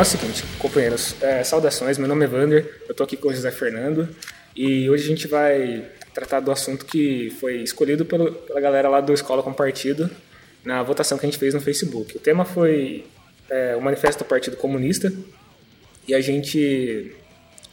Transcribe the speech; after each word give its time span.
É 0.00 0.02
o 0.02 0.04
seguinte, 0.06 0.42
companheiros, 0.58 1.14
é, 1.20 1.44
saudações, 1.44 1.98
meu 1.98 2.08
nome 2.08 2.24
é 2.24 2.26
Vander, 2.26 2.80
eu 2.88 2.94
tô 2.94 3.02
aqui 3.02 3.18
com 3.18 3.28
o 3.28 3.34
José 3.34 3.50
Fernando 3.50 4.08
e 4.56 4.88
hoje 4.88 5.04
a 5.04 5.06
gente 5.06 5.28
vai 5.28 5.84
tratar 6.14 6.40
do 6.40 6.50
assunto 6.50 6.86
que 6.86 7.28
foi 7.38 7.56
escolhido 7.56 8.06
pelo, 8.06 8.32
pela 8.32 8.62
galera 8.62 8.88
lá 8.88 9.02
do 9.02 9.12
Escola 9.12 9.42
com 9.42 9.52
Partido 9.52 10.10
na 10.64 10.82
votação 10.82 11.18
que 11.18 11.26
a 11.26 11.28
gente 11.28 11.38
fez 11.38 11.52
no 11.52 11.60
Facebook. 11.60 12.16
O 12.16 12.18
tema 12.18 12.46
foi 12.46 13.04
é, 13.50 13.76
o 13.76 13.82
Manifesto 13.82 14.24
do 14.24 14.26
Partido 14.26 14.56
Comunista 14.56 15.12
e 16.08 16.14
a 16.14 16.20
gente 16.22 17.14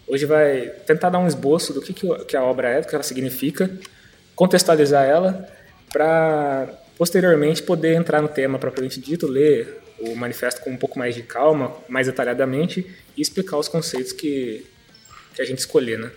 hoje 0.06 0.26
vai 0.26 0.70
tentar 0.86 1.10
dar 1.10 1.20
um 1.20 1.28
esboço 1.28 1.72
do 1.72 1.82
que, 1.82 1.94
que 1.94 2.36
a 2.36 2.44
obra 2.44 2.68
é, 2.68 2.82
do 2.82 2.88
que 2.88 2.94
ela 2.94 3.06
significa, 3.06 3.72
contextualizar 4.36 5.06
ela 5.06 5.48
para 5.94 6.68
posteriormente 6.98 7.64
poder 7.64 7.96
entrar 7.96 8.22
no 8.22 8.28
tema 8.28 8.60
propriamente 8.60 9.00
dito, 9.00 9.28
ler 9.28 9.87
o 10.00 10.16
manifesto 10.16 10.62
com 10.62 10.72
um 10.72 10.78
pouco 10.78 10.98
mais 10.98 11.16
de 11.16 11.24
calma, 11.24 11.76
mais 11.88 12.08
detalhadamente 12.08 12.86
e 13.16 13.22
explicar 13.22 13.58
os 13.58 13.68
conceitos 13.68 14.12
que, 14.12 14.66
que 15.34 15.42
a 15.42 15.46
gente 15.46 15.60
escolher, 15.60 15.98
né? 15.98 16.12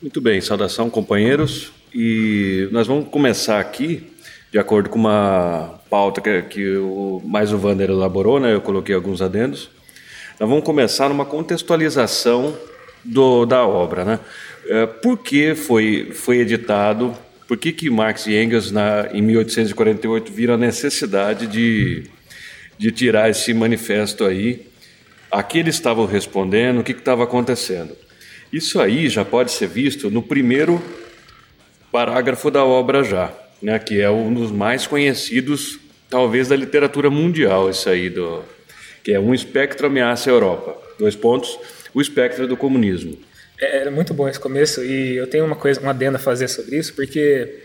Muito 0.00 0.20
bem, 0.20 0.40
saudação 0.40 0.90
companheiros 0.90 1.72
e 1.94 2.68
nós 2.70 2.86
vamos 2.86 3.08
começar 3.08 3.58
aqui 3.58 4.12
de 4.50 4.58
acordo 4.58 4.88
com 4.88 4.98
uma 4.98 5.80
pauta 5.90 6.20
que, 6.20 6.42
que 6.42 6.76
o, 6.76 7.20
mais 7.24 7.52
o 7.52 7.58
Vander 7.58 7.90
elaborou, 7.90 8.38
né? 8.38 8.54
Eu 8.54 8.60
coloquei 8.60 8.94
alguns 8.94 9.20
adendos. 9.20 9.70
Nós 10.38 10.48
vamos 10.48 10.64
começar 10.64 11.08
numa 11.08 11.24
contextualização 11.24 12.56
do, 13.04 13.46
da 13.46 13.66
obra, 13.66 14.04
né? 14.04 14.20
É, 14.68 14.86
por 14.86 15.18
que 15.18 15.54
foi, 15.54 16.10
foi 16.12 16.38
editado? 16.38 17.16
Por 17.46 17.56
que, 17.56 17.72
que 17.72 17.88
Marx 17.88 18.26
e 18.26 18.34
Engels, 18.34 18.70
na, 18.70 19.08
em 19.12 19.22
1848, 19.22 20.32
viram 20.32 20.54
a 20.54 20.58
necessidade 20.58 21.46
de 21.46 22.04
de 22.78 22.90
tirar 22.90 23.30
esse 23.30 23.52
manifesto 23.54 24.24
aí. 24.24 24.66
Aqui 25.30 25.58
eles 25.58 25.74
estavam 25.74 26.06
respondendo, 26.06 26.80
o 26.80 26.84
que 26.84 26.92
estava 26.92 27.24
acontecendo. 27.24 27.96
Isso 28.52 28.80
aí 28.80 29.08
já 29.08 29.24
pode 29.24 29.50
ser 29.50 29.68
visto 29.68 30.10
no 30.10 30.22
primeiro 30.22 30.82
parágrafo 31.90 32.50
da 32.50 32.64
obra 32.64 33.02
já, 33.02 33.32
né, 33.60 33.78
que 33.78 34.00
é 34.00 34.10
um 34.10 34.32
dos 34.32 34.50
mais 34.50 34.86
conhecidos, 34.86 35.78
talvez, 36.08 36.48
da 36.48 36.56
literatura 36.56 37.10
mundial, 37.10 37.70
isso 37.70 37.88
aí, 37.88 38.08
do, 38.10 38.42
que 39.02 39.12
é 39.12 39.20
um 39.20 39.34
espectro 39.34 39.86
ameaça 39.86 40.30
a 40.30 40.32
Europa. 40.32 40.76
Dois 40.98 41.16
pontos, 41.16 41.58
o 41.92 42.00
espectro 42.00 42.46
do 42.46 42.56
comunismo. 42.56 43.18
É, 43.60 43.78
era 43.78 43.90
muito 43.90 44.12
bom 44.12 44.28
esse 44.28 44.38
começo 44.38 44.84
e 44.84 45.16
eu 45.16 45.26
tenho 45.26 45.44
uma 45.44 45.56
coisa, 45.56 45.80
uma 45.80 45.90
adenda 45.90 46.16
a 46.16 46.20
fazer 46.20 46.48
sobre 46.48 46.76
isso, 46.76 46.94
porque 46.94 47.62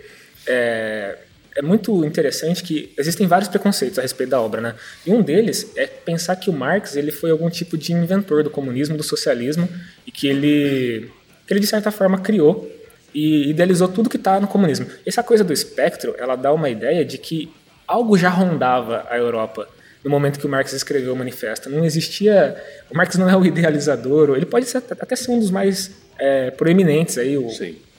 é, 0.47 1.17
é 1.55 1.61
muito 1.61 2.05
interessante 2.05 2.63
que 2.63 2.93
existem 2.97 3.27
vários 3.27 3.49
preconceitos 3.49 3.99
a 3.99 4.01
respeito 4.01 4.29
da 4.29 4.41
obra, 4.41 4.61
né? 4.61 4.75
E 5.05 5.11
um 5.11 5.21
deles 5.21 5.71
é 5.75 5.85
pensar 5.85 6.35
que 6.37 6.49
o 6.49 6.53
Marx 6.53 6.95
ele 6.95 7.11
foi 7.11 7.31
algum 7.31 7.49
tipo 7.49 7.77
de 7.77 7.91
inventor 7.93 8.43
do 8.43 8.49
comunismo, 8.49 8.95
do 8.95 9.03
socialismo 9.03 9.67
e 10.05 10.11
que 10.11 10.27
ele, 10.27 11.11
que 11.45 11.53
ele 11.53 11.59
de 11.59 11.67
certa 11.67 11.91
forma 11.91 12.19
criou 12.19 12.71
e 13.13 13.49
idealizou 13.49 13.87
tudo 13.87 14.09
que 14.09 14.17
está 14.17 14.39
no 14.39 14.47
comunismo. 14.47 14.87
Essa 15.05 15.21
coisa 15.21 15.43
do 15.43 15.51
espectro, 15.51 16.15
ela 16.17 16.35
dá 16.35 16.53
uma 16.53 16.69
ideia 16.69 17.03
de 17.03 17.17
que 17.17 17.51
algo 17.85 18.17
já 18.17 18.29
rondava 18.29 19.05
a 19.09 19.17
Europa 19.17 19.67
no 20.03 20.09
momento 20.09 20.39
que 20.39 20.45
o 20.45 20.49
Marx 20.49 20.71
escreveu 20.71 21.13
o 21.13 21.15
manifesto. 21.17 21.69
Não 21.69 21.83
existia, 21.83 22.55
o 22.89 22.95
Marx 22.95 23.15
não 23.17 23.29
é 23.29 23.35
o 23.35 23.45
idealizador, 23.45 24.35
ele 24.35 24.45
pode 24.45 24.65
ser, 24.65 24.77
até 24.77 25.15
ser 25.15 25.31
um 25.31 25.39
dos 25.39 25.51
mais 25.51 25.91
é, 26.17 26.49
proeminentes 26.51 27.17
aí, 27.17 27.37
o, 27.37 27.47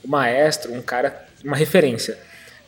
o 0.03 0.09
maestro, 0.09 0.73
um 0.73 0.81
cara, 0.81 1.27
uma 1.45 1.57
referência. 1.57 2.17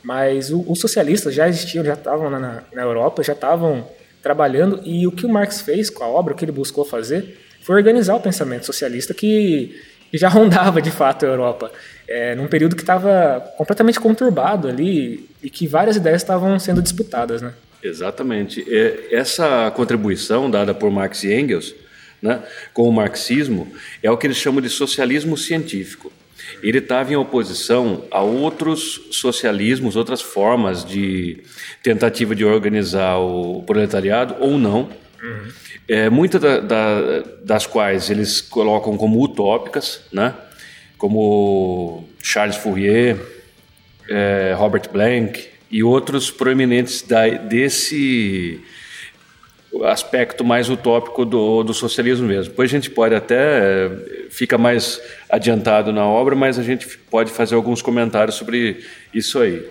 Mas 0.05 0.51
os 0.51 0.79
socialistas 0.79 1.35
já 1.35 1.49
existiam, 1.49 1.83
já 1.83 1.95
estavam 1.95 2.29
na, 2.29 2.63
na 2.75 2.83
Europa, 2.83 3.23
já 3.23 3.33
estavam 3.33 3.89
trabalhando, 4.23 4.81
e 4.85 5.07
o 5.07 5.13
que 5.13 5.25
o 5.25 5.29
Marx 5.29 5.63
fez 5.63 5.89
com 5.89 6.05
a 6.05 6.07
obra, 6.07 6.35
o 6.35 6.37
que 6.37 6.45
ele 6.45 6.53
buscou 6.53 6.85
fazer, 6.85 7.39
foi 7.63 7.77
organizar 7.77 8.15
o 8.15 8.21
pensamento 8.21 8.67
socialista 8.67 9.15
que 9.15 9.81
já 10.13 10.29
rondava 10.31 10.83
de 10.83 10.91
fato 10.91 11.25
a 11.25 11.29
Europa, 11.29 11.73
é, 12.07 12.35
num 12.35 12.47
período 12.47 12.77
que 12.77 12.83
estava 12.83 13.41
completamente 13.57 13.99
conturbado 13.99 14.69
ali 14.69 15.27
e 15.43 15.49
que 15.49 15.67
várias 15.67 15.97
ideias 15.97 16.21
estavam 16.21 16.59
sendo 16.59 16.83
disputadas, 16.83 17.41
né? 17.41 17.55
Exatamente. 17.83 18.65
Essa 19.11 19.71
contribuição 19.71 20.51
dada 20.51 20.75
por 20.75 20.91
Marx 20.91 21.23
e 21.25 21.33
Engels, 21.33 21.75
né, 22.21 22.43
com 22.73 22.89
o 22.89 22.93
marxismo, 22.93 23.71
é 24.03 24.11
o 24.11 24.17
que 24.17 24.27
eles 24.27 24.39
chamam 24.39 24.61
de 24.61 24.71
socialismo 24.71 25.37
científico 25.37 26.11
ele 26.63 26.79
estava 26.79 27.13
em 27.13 27.17
oposição 27.17 28.05
a 28.11 28.21
outros 28.23 29.09
socialismos, 29.11 29.97
outras 29.97 30.21
formas 30.21 30.85
de 30.85 31.43
tentativa 31.83 32.35
de 32.35 32.45
organizar 32.45 33.19
o 33.19 33.63
proletariado 33.63 34.37
ou 34.41 34.59
não, 34.59 34.89
uhum. 35.23 35.49
é, 35.89 36.09
muitas 36.09 36.41
da, 36.41 36.61
da, 36.61 37.23
das 37.45 37.67
quais 37.67 38.11
eles 38.11 38.41
colocam 38.41 38.97
como 38.97 39.23
utópicas, 39.23 40.03
né? 40.13 40.35
como 40.99 42.09
Charles 42.23 42.57
Fourier, 42.57 43.19
é, 44.09 44.55
Robert 44.57 44.89
Blank 44.91 45.49
e 45.71 45.83
outros 45.83 46.31
proeminentes 46.31 47.03
da, 47.03 47.29
desse 47.29 48.61
aspecto 49.83 50.45
mais 50.45 50.69
utópico 50.69 51.25
do, 51.25 51.63
do 51.63 51.75
socialismo 51.75 52.27
mesmo. 52.27 52.51
Depois 52.51 52.71
a 52.71 52.75
gente 52.75 52.91
pode 52.91 53.15
até 53.15 53.91
fica 54.31 54.57
mais 54.57 55.01
adiantado 55.29 55.93
na 55.93 56.07
obra, 56.07 56.35
mas 56.35 56.59
a 56.59 56.63
gente 56.63 56.87
pode 57.11 57.31
fazer 57.31 57.55
alguns 57.55 57.83
comentários 57.83 58.37
sobre 58.37 58.85
isso 59.13 59.39
aí. 59.41 59.67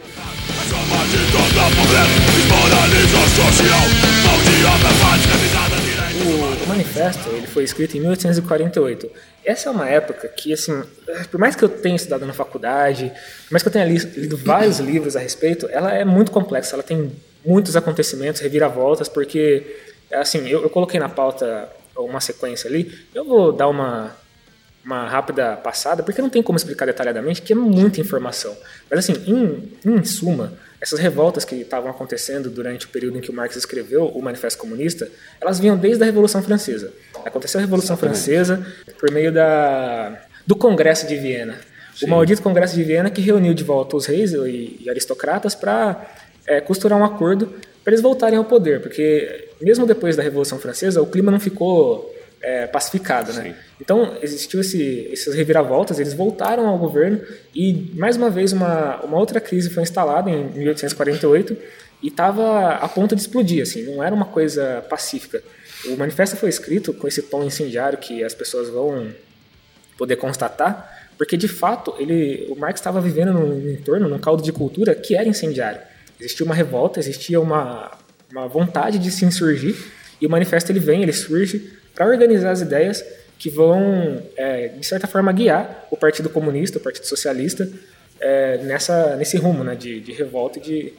O, 6.25 6.63
o 6.63 6.67
manifesto 6.67 7.29
ele 7.29 7.47
foi 7.47 7.63
escrito 7.63 7.97
em 7.97 7.99
1848. 7.99 9.09
Essa 9.45 9.69
é 9.69 9.71
uma 9.71 9.89
época 9.89 10.27
que, 10.29 10.53
assim, 10.53 10.83
por 11.29 11.39
mais 11.39 11.55
que 11.55 11.63
eu 11.63 11.69
tenha 11.69 11.95
estudado 11.95 12.25
na 12.25 12.33
faculdade, 12.33 13.11
por 13.45 13.51
mais 13.53 13.61
que 13.61 13.67
eu 13.67 13.73
tenha 13.73 13.85
lido 13.85 14.37
vários 14.37 14.79
livros 14.79 15.15
a 15.15 15.19
respeito, 15.19 15.67
ela 15.69 15.93
é 15.93 16.05
muito 16.05 16.31
complexa. 16.31 16.75
Ela 16.75 16.83
tem 16.83 17.11
muitos 17.45 17.75
acontecimentos, 17.75 18.41
reviravoltas, 18.41 19.09
porque, 19.09 19.63
assim, 20.15 20.47
eu, 20.47 20.63
eu 20.63 20.69
coloquei 20.69 20.99
na 20.99 21.09
pauta 21.09 21.69
uma 21.95 22.19
sequência 22.19 22.69
ali. 22.69 23.07
Eu 23.13 23.25
vou 23.25 23.51
dar 23.51 23.67
uma 23.67 24.15
uma 24.83 25.07
rápida 25.07 25.55
passada, 25.55 26.03
porque 26.03 26.21
não 26.21 26.29
tem 26.29 26.43
como 26.43 26.57
explicar 26.57 26.85
detalhadamente, 26.85 27.41
que 27.41 27.53
é 27.53 27.55
muita 27.55 28.01
informação. 28.01 28.55
Mas 28.89 28.99
assim, 28.99 29.13
em, 29.25 29.71
em 29.85 30.03
suma, 30.03 30.53
essas 30.81 30.99
revoltas 30.99 31.45
que 31.45 31.55
estavam 31.55 31.89
acontecendo 31.89 32.49
durante 32.49 32.85
o 32.85 32.89
período 32.89 33.17
em 33.17 33.21
que 33.21 33.31
o 33.31 33.33
Marx 33.33 33.55
escreveu 33.55 34.07
o 34.07 34.21
Manifesto 34.21 34.59
Comunista, 34.59 35.09
elas 35.39 35.57
vinham 35.57 35.77
desde 35.77 36.03
a 36.03 36.05
Revolução 36.05 36.43
Francesa. 36.43 36.91
Aconteceu 37.23 37.59
a 37.59 37.61
Revolução 37.61 37.95
Francesa 37.95 38.65
por 38.99 39.09
meio 39.09 39.31
da, 39.31 40.21
do 40.45 40.55
Congresso 40.55 41.07
de 41.07 41.15
Viena. 41.15 41.55
Sim. 41.95 42.07
O 42.07 42.09
maldito 42.09 42.41
Congresso 42.41 42.75
de 42.75 42.83
Viena 42.83 43.09
que 43.09 43.21
reuniu 43.21 43.53
de 43.53 43.63
volta 43.63 43.95
os 43.95 44.05
reis 44.05 44.33
e, 44.33 44.79
e 44.81 44.89
aristocratas 44.89 45.55
para 45.55 46.05
é, 46.45 46.59
costurar 46.59 46.99
um 46.99 47.05
acordo 47.05 47.55
para 47.83 47.91
eles 47.91 48.01
voltarem 48.01 48.37
ao 48.37 48.45
poder, 48.45 48.81
porque 48.81 49.49
mesmo 49.61 49.85
depois 49.85 50.15
da 50.15 50.23
Revolução 50.23 50.57
Francesa, 50.57 51.01
o 51.01 51.05
clima 51.05 51.31
não 51.31 51.39
ficou 51.39 52.13
é, 52.41 52.67
pacificada, 52.67 53.31
né? 53.33 53.55
Então 53.79 54.17
existiu 54.21 54.61
esse, 54.61 55.09
essas 55.11 55.33
reviravoltas, 55.33 55.99
eles 55.99 56.13
voltaram 56.13 56.67
ao 56.67 56.77
governo 56.77 57.21
e 57.55 57.91
mais 57.95 58.17
uma 58.17 58.29
vez 58.29 58.51
uma, 58.51 59.01
uma 59.03 59.17
outra 59.17 59.39
crise 59.39 59.69
foi 59.69 59.83
instalada 59.83 60.29
em 60.29 60.49
1848 60.49 61.57
e 62.01 62.07
estava 62.07 62.75
a 62.75 62.87
ponto 62.89 63.15
de 63.15 63.21
explodir, 63.21 63.63
assim, 63.63 63.83
não 63.83 64.03
era 64.03 64.13
uma 64.13 64.25
coisa 64.25 64.83
pacífica. 64.89 65.41
O 65.85 65.97
manifesto 65.97 66.35
foi 66.35 66.49
escrito 66.49 66.93
com 66.93 67.07
esse 67.07 67.21
tom 67.21 67.43
incendiário 67.43 67.97
que 67.97 68.23
as 68.23 68.33
pessoas 68.33 68.69
vão 68.69 69.07
poder 69.97 70.17
constatar, 70.17 71.09
porque 71.17 71.37
de 71.37 71.47
fato 71.47 71.95
ele, 71.97 72.47
o 72.49 72.55
Marx 72.55 72.79
estava 72.79 72.99
vivendo 72.99 73.31
num 73.31 73.69
entorno, 73.69 74.09
num 74.09 74.19
caldo 74.19 74.43
de 74.43 74.51
cultura 74.51 74.93
que 74.93 75.15
era 75.15 75.27
incendiário. 75.27 75.79
Existia 76.23 76.45
uma 76.45 76.55
revolta, 76.55 76.99
existia 76.99 77.39
uma, 77.41 77.91
uma 78.31 78.47
vontade 78.47 78.97
de 78.97 79.11
se 79.11 79.25
insurgir 79.25 79.75
e 80.21 80.25
o 80.25 80.29
manifesto 80.29 80.71
ele 80.71 80.79
vem, 80.79 81.03
ele 81.03 81.11
surge 81.11 81.73
para 81.93 82.07
organizar 82.07 82.51
as 82.51 82.61
ideias 82.61 83.03
que 83.37 83.49
vão, 83.49 84.23
é, 84.37 84.69
de 84.69 84.85
certa 84.85 85.05
forma, 85.05 85.31
guiar 85.33 85.85
o 85.91 85.97
Partido 85.97 86.29
Comunista, 86.29 86.77
o 86.77 86.81
Partido 86.81 87.05
Socialista, 87.05 87.69
é, 88.21 88.57
nessa, 88.59 89.17
nesse 89.17 89.35
rumo 89.35 89.65
né, 89.65 89.75
de, 89.75 89.99
de 89.99 90.13
revolta 90.13 90.59
e 90.59 90.61
de, 90.61 90.93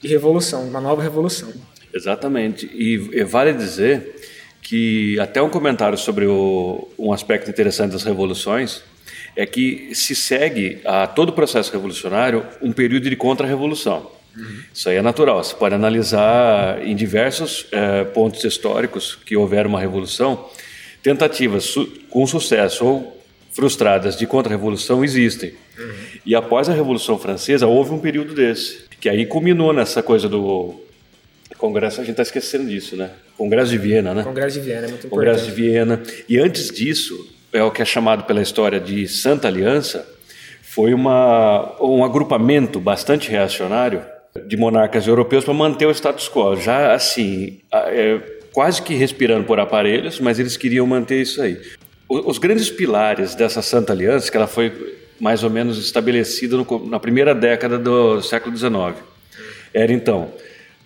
de 0.00 0.08
revolução, 0.08 0.66
uma 0.66 0.80
nova 0.80 1.00
revolução. 1.02 1.52
Exatamente. 1.92 2.66
E, 2.74 2.94
e 3.12 3.22
vale 3.22 3.52
dizer 3.52 4.16
que 4.60 5.20
até 5.20 5.40
um 5.40 5.48
comentário 5.48 5.96
sobre 5.96 6.26
o, 6.26 6.88
um 6.98 7.12
aspecto 7.12 7.48
interessante 7.48 7.92
das 7.92 8.02
revoluções 8.02 8.82
é 9.36 9.46
que 9.46 9.94
se 9.94 10.16
segue 10.16 10.80
a 10.84 11.06
todo 11.06 11.28
o 11.28 11.32
processo 11.32 11.72
revolucionário 11.72 12.44
um 12.60 12.72
período 12.72 13.08
de 13.08 13.14
contra-revolução. 13.14 14.10
Uhum. 14.36 14.62
Isso 14.72 14.88
aí 14.88 14.96
é 14.96 15.02
natural. 15.02 15.42
Você 15.42 15.54
pode 15.54 15.74
analisar 15.74 16.84
em 16.86 16.94
diversos 16.94 17.66
é, 17.70 18.04
pontos 18.04 18.42
históricos 18.44 19.18
que 19.24 19.36
houveram 19.36 19.70
uma 19.70 19.80
revolução, 19.80 20.48
tentativas 21.02 21.64
su 21.64 21.86
com 22.10 22.26
sucesso 22.26 22.84
ou 22.84 23.22
frustradas 23.52 24.16
de 24.16 24.26
contra-revolução 24.26 25.04
existem. 25.04 25.54
Uhum. 25.78 25.92
E 26.26 26.34
após 26.34 26.68
a 26.68 26.72
Revolução 26.72 27.18
Francesa 27.18 27.66
houve 27.66 27.92
um 27.92 27.98
período 27.98 28.34
desse, 28.34 28.84
que 29.00 29.08
aí 29.08 29.26
culminou 29.26 29.72
nessa 29.72 30.02
coisa 30.02 30.28
do 30.28 30.80
Congresso. 31.56 32.00
A 32.00 32.04
gente 32.04 32.12
está 32.12 32.22
esquecendo 32.22 32.68
disso, 32.68 32.96
né? 32.96 33.10
Congresso 33.36 33.70
de 33.70 33.78
Viena, 33.78 34.12
né? 34.12 34.22
Congresso 34.24 34.58
de 34.58 34.66
Viena, 34.66 34.86
é 34.86 34.90
muito 34.90 35.08
Congresso 35.08 35.44
importante. 35.44 35.62
de 35.62 35.70
Viena. 35.70 36.02
E 36.28 36.38
antes 36.38 36.70
disso, 36.70 37.28
é 37.52 37.62
o 37.62 37.70
que 37.70 37.80
é 37.80 37.84
chamado 37.84 38.24
pela 38.24 38.42
história 38.42 38.80
de 38.80 39.06
Santa 39.06 39.48
Aliança, 39.48 40.06
foi 40.62 40.92
uma, 40.92 41.76
um 41.80 42.04
agrupamento 42.04 42.80
bastante 42.80 43.30
reacionário 43.30 44.02
de 44.46 44.56
monarcas 44.56 45.06
europeus 45.06 45.44
para 45.44 45.54
manter 45.54 45.86
o 45.86 45.92
status 45.92 46.28
quo. 46.28 46.56
Já 46.56 46.92
assim, 46.92 47.60
é, 47.72 48.20
quase 48.52 48.82
que 48.82 48.94
respirando 48.94 49.44
por 49.44 49.60
aparelhos, 49.60 50.18
mas 50.18 50.40
eles 50.40 50.56
queriam 50.56 50.86
manter 50.86 51.22
isso 51.22 51.40
aí. 51.40 51.60
Os 52.08 52.38
grandes 52.38 52.68
pilares 52.68 53.34
dessa 53.34 53.62
Santa 53.62 53.92
Aliança, 53.92 54.30
que 54.30 54.36
ela 54.36 54.46
foi 54.48 54.96
mais 55.20 55.44
ou 55.44 55.50
menos 55.50 55.78
estabelecida 55.78 56.56
no, 56.56 56.86
na 56.86 56.98
primeira 56.98 57.34
década 57.34 57.78
do 57.78 58.20
século 58.22 58.56
XIX, 58.56 58.96
era 59.72 59.92
então 59.92 60.32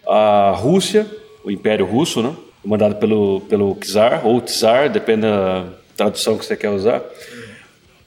a 0.07 0.53
Rússia, 0.55 1.07
o 1.43 1.51
Império 1.51 1.87
Russo, 1.87 2.23
né? 2.23 2.37
mandado 2.65 2.97
pelo, 2.97 3.41
pelo 3.43 3.75
czar, 3.77 4.27
ou 4.27 4.43
czar, 4.43 4.91
depende 4.91 5.23
da 5.23 5.67
tradução 5.97 6.37
que 6.37 6.45
você 6.45 6.57
quer 6.57 6.69
usar, 6.69 7.03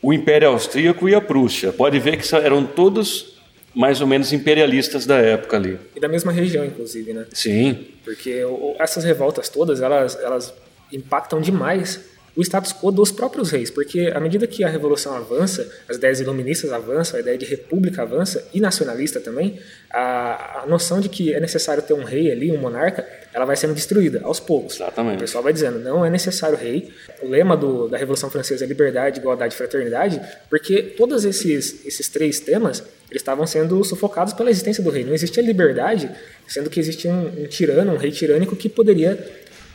o 0.02 0.14
Império 0.14 0.50
Austríaco 0.50 1.10
e 1.10 1.16
a 1.16 1.22
Prússia. 1.22 1.74
Pode 1.74 1.98
ver 2.00 2.18
que 2.18 2.36
eram 2.36 2.64
todos 2.64 3.31
mais 3.74 4.02
ou 4.02 4.08
menos 4.08 4.34
imperialistas 4.34 5.06
da 5.06 5.18
época 5.18 5.58
ali. 5.58 5.80
E 5.96 6.00
da 6.00 6.08
mesma 6.08 6.32
região, 6.32 6.66
inclusive, 6.66 7.14
né? 7.14 7.26
Sim. 7.32 7.88
Porque 8.04 8.42
essas 8.80 9.04
revoltas 9.04 9.50
todas, 9.50 9.82
elas, 9.82 10.18
elas 10.22 10.54
impactam 10.92 11.40
demais 11.40 12.12
o 12.36 12.42
status 12.42 12.74
quo 12.74 12.92
dos 12.92 13.12
próprios 13.12 13.52
reis, 13.52 13.70
porque 13.70 14.12
à 14.14 14.20
medida 14.20 14.48
que 14.48 14.64
a 14.64 14.70
revolução 14.70 15.14
avança, 15.16 15.70
as 15.88 15.98
ideias 15.98 16.20
iluministas 16.20 16.72
avançam, 16.72 17.18
a 17.18 17.20
ideia 17.22 17.38
de 17.38 17.46
república 17.46 18.04
avança 18.04 18.48
e 18.54 18.60
nacionalista 18.60 19.20
também, 19.20 19.60
a, 19.90 20.62
a 20.62 20.66
noção 20.66 21.02
de 21.02 21.10
que 21.10 21.34
é 21.34 21.40
necessário 21.40 21.84
ter 21.84 21.94
um 21.94 22.04
rei 22.04 22.32
ali, 22.32 22.52
um 22.52 22.58
monarca, 22.58 23.06
ela 23.34 23.46
vai 23.46 23.56
sendo 23.56 23.74
destruída 23.74 24.22
aos 24.24 24.40
poucos. 24.40 24.76
Exatamente. 24.76 25.18
O 25.18 25.20
pessoal 25.20 25.44
vai 25.44 25.54
dizendo, 25.54 25.80
não 25.80 26.06
é 26.06 26.10
necessário 26.10 26.58
rei. 26.58 26.94
O 27.22 27.28
lema 27.28 27.56
do, 27.56 27.88
da 27.88 27.98
Revolução 27.98 28.30
Francesa 28.30 28.66
é 28.66 28.68
liberdade, 28.68 29.20
igualdade 29.20 29.54
e 29.54 29.58
fraternidade, 29.58 30.22
porque 30.50 30.82
todos 30.82 31.24
esses, 31.24 31.86
esses 31.86 32.10
três 32.10 32.40
temas 32.40 32.84
eles 33.10 33.22
estavam 33.22 33.46
sendo 33.46 33.84
sufocados 33.84 34.34
pela 34.34 34.50
existência 34.50 34.84
do 34.84 34.90
rei. 34.90 35.04
Não 35.04 35.14
existia 35.14 35.44
liberdade, 35.44 36.10
sendo 36.48 36.70
que 36.70 36.80
existia 36.80 37.12
um, 37.12 37.44
um 37.44 37.48
tirano, 37.48 37.94
um 37.94 37.98
rei 37.98 38.12
tirânico 38.12 38.56
que 38.56 38.70
poderia 38.70 39.20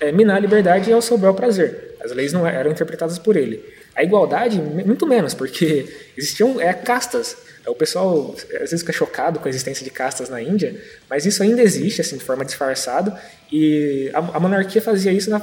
é, 0.00 0.12
minar 0.12 0.36
a 0.36 0.40
liberdade 0.40 0.92
ao 0.92 1.02
seu 1.02 1.18
bel 1.18 1.34
prazer. 1.34 1.96
As 2.00 2.12
leis 2.12 2.32
não 2.32 2.46
eram 2.46 2.70
interpretadas 2.70 3.18
por 3.18 3.36
ele. 3.36 3.62
A 3.94 4.02
igualdade, 4.02 4.60
muito 4.60 5.06
menos, 5.06 5.34
porque 5.34 5.86
existiam 6.16 6.60
é, 6.60 6.72
castas. 6.72 7.36
O 7.66 7.74
pessoal 7.74 8.34
às 8.54 8.70
vezes 8.70 8.80
fica 8.80 8.92
chocado 8.92 9.40
com 9.40 9.46
a 9.46 9.50
existência 9.50 9.84
de 9.84 9.90
castas 9.90 10.28
na 10.28 10.40
Índia, 10.40 10.80
mas 11.10 11.26
isso 11.26 11.42
ainda 11.42 11.62
existe, 11.62 12.00
assim, 12.00 12.16
de 12.16 12.24
forma 12.24 12.44
disfarçada, 12.44 13.20
e 13.50 14.10
a, 14.14 14.18
a 14.18 14.40
monarquia 14.40 14.80
fazia 14.80 15.12
isso 15.12 15.30
na, 15.30 15.42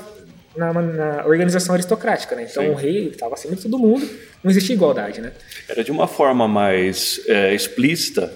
na, 0.55 0.73
na, 0.73 1.25
organização 1.25 1.73
aristocrática, 1.73 2.35
né? 2.35 2.47
Então 2.49 2.63
Sim. 2.63 2.69
o 2.69 2.73
rei 2.73 3.09
estava 3.09 3.33
acima 3.33 3.55
de 3.55 3.61
todo 3.61 3.77
mundo, 3.77 4.07
não 4.43 4.51
existia 4.51 4.75
igualdade, 4.75 5.21
né? 5.21 5.31
Era 5.67 5.83
de 5.83 5.91
uma 5.91 6.07
forma 6.07 6.47
mais 6.47 7.21
é, 7.27 7.53
explícita 7.53 8.31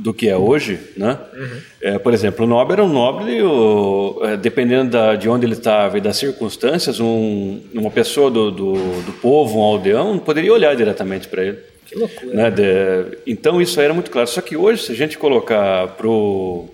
do 0.00 0.14
que 0.14 0.28
é 0.28 0.36
hoje, 0.36 0.78
né? 0.96 1.18
Uhum. 1.34 1.60
É, 1.82 1.98
por 1.98 2.14
exemplo, 2.14 2.46
o 2.46 2.48
nobre 2.48 2.72
era 2.72 2.84
um 2.84 2.88
nobre, 2.88 3.42
o, 3.42 4.20
é, 4.22 4.36
dependendo 4.36 4.92
da, 4.92 5.14
de 5.14 5.28
onde 5.28 5.44
ele 5.44 5.52
estava 5.52 5.98
e 5.98 6.00
das 6.00 6.16
circunstâncias, 6.16 6.98
um, 7.00 7.60
uma 7.74 7.90
pessoa 7.90 8.30
do, 8.30 8.50
do, 8.50 8.72
do, 9.02 9.12
povo, 9.20 9.58
um 9.58 9.62
aldeão, 9.62 10.14
não 10.14 10.18
poderia 10.18 10.52
olhar 10.52 10.74
diretamente 10.74 11.28
para 11.28 11.44
ele. 11.44 11.58
Que 11.90 11.98
loucura. 11.98 12.32
Né? 12.32 12.50
De, 12.50 13.18
então 13.26 13.60
isso 13.60 13.80
era 13.80 13.92
muito 13.92 14.10
claro. 14.10 14.28
Só 14.28 14.40
que 14.40 14.56
hoje, 14.56 14.84
se 14.84 14.92
a 14.92 14.94
gente 14.94 15.18
colocar 15.18 15.88
pro 15.96 16.68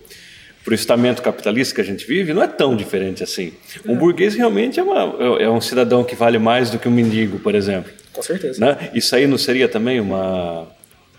para 0.62 0.72
o 0.72 0.74
estamento 0.74 1.22
capitalista 1.22 1.76
que 1.76 1.80
a 1.80 1.84
gente 1.84 2.04
vive, 2.04 2.34
não 2.34 2.42
é 2.42 2.48
tão 2.48 2.74
diferente 2.74 3.22
assim. 3.22 3.52
Um 3.86 3.94
burguês 3.94 4.34
realmente 4.34 4.80
é, 4.80 4.82
uma, 4.82 5.38
é 5.40 5.48
um 5.48 5.60
cidadão 5.60 6.02
que 6.02 6.16
vale 6.16 6.40
mais 6.40 6.70
do 6.70 6.78
que 6.80 6.88
um 6.88 6.90
mendigo, 6.90 7.38
por 7.38 7.54
exemplo. 7.54 7.92
Com 8.12 8.20
certeza. 8.20 8.58
Né? 8.58 8.90
Isso 8.92 9.14
aí 9.14 9.28
não 9.28 9.38
seria 9.38 9.68
também 9.68 10.00
uma 10.00 10.66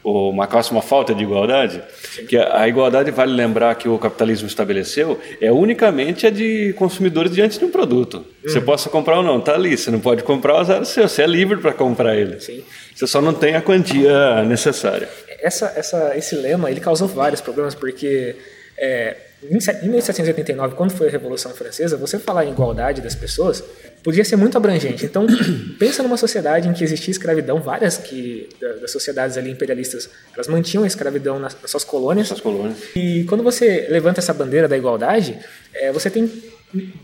uma 0.07 0.47
uma 0.71 0.81
falta 0.81 1.13
de 1.13 1.23
igualdade, 1.23 1.81
que 2.27 2.37
a, 2.37 2.67
igualdade 2.67 3.11
vale 3.11 3.33
lembrar 3.33 3.75
que 3.75 3.89
o 3.89 3.97
capitalismo 3.97 4.47
estabeleceu 4.47 5.19
é 5.41 5.51
unicamente 5.51 6.25
a 6.25 6.29
de 6.29 6.73
consumidores 6.77 7.31
diante 7.31 7.59
de 7.59 7.65
um 7.65 7.69
produto. 7.69 8.17
Uhum. 8.17 8.23
Você 8.43 8.61
possa 8.61 8.89
comprar 8.89 9.17
ou 9.17 9.23
não, 9.23 9.39
tá 9.39 9.53
ali. 9.53 9.77
Você 9.77 9.91
não 9.91 9.99
pode 9.99 10.23
comprar, 10.23 10.61
o 10.61 10.85
seu. 10.85 11.07
Você 11.07 11.21
é 11.21 11.27
livre 11.27 11.57
para 11.57 11.73
comprar 11.73 12.15
ele. 12.15 12.39
Sim. 12.39 12.63
Você 12.95 13.05
só 13.05 13.21
não 13.21 13.33
tem 13.33 13.55
a 13.55 13.61
quantia 13.61 14.43
necessária. 14.43 15.09
Essa, 15.41 15.73
essa, 15.75 16.17
esse 16.17 16.35
lema 16.35 16.71
ele 16.71 16.79
causou 16.79 17.07
vários 17.07 17.41
problemas 17.41 17.75
porque 17.75 18.35
é, 18.77 19.17
em 19.43 19.89
1789, 19.89 20.75
quando 20.75 20.91
foi 20.91 21.07
a 21.07 21.11
Revolução 21.11 21.51
Francesa, 21.53 21.95
você 21.95 22.17
falar 22.17 22.45
em 22.45 22.51
igualdade 22.51 23.01
das 23.01 23.13
pessoas 23.13 23.63
podia 24.03 24.25
ser 24.25 24.35
muito 24.35 24.57
abrangente. 24.57 25.05
Então, 25.05 25.27
pensa 25.77 26.01
numa 26.01 26.17
sociedade 26.17 26.67
em 26.67 26.73
que 26.73 26.83
existia 26.83 27.11
escravidão, 27.11 27.61
várias 27.61 27.97
que 27.97 28.49
das 28.81 28.91
sociedades 28.91 29.37
ali 29.37 29.51
imperialistas, 29.51 30.09
elas 30.33 30.47
mantinham 30.47 30.83
a 30.83 30.87
escravidão 30.87 31.37
nas, 31.37 31.55
suas 31.67 31.83
colônias. 31.83 32.31
Nas 32.31 32.41
colônias. 32.41 32.77
E 32.95 33.25
quando 33.25 33.43
você 33.43 33.85
levanta 33.89 34.19
essa 34.19 34.33
bandeira 34.33 34.67
da 34.67 34.75
igualdade, 34.75 35.37
é, 35.75 35.91
você 35.91 36.09
tem 36.09 36.31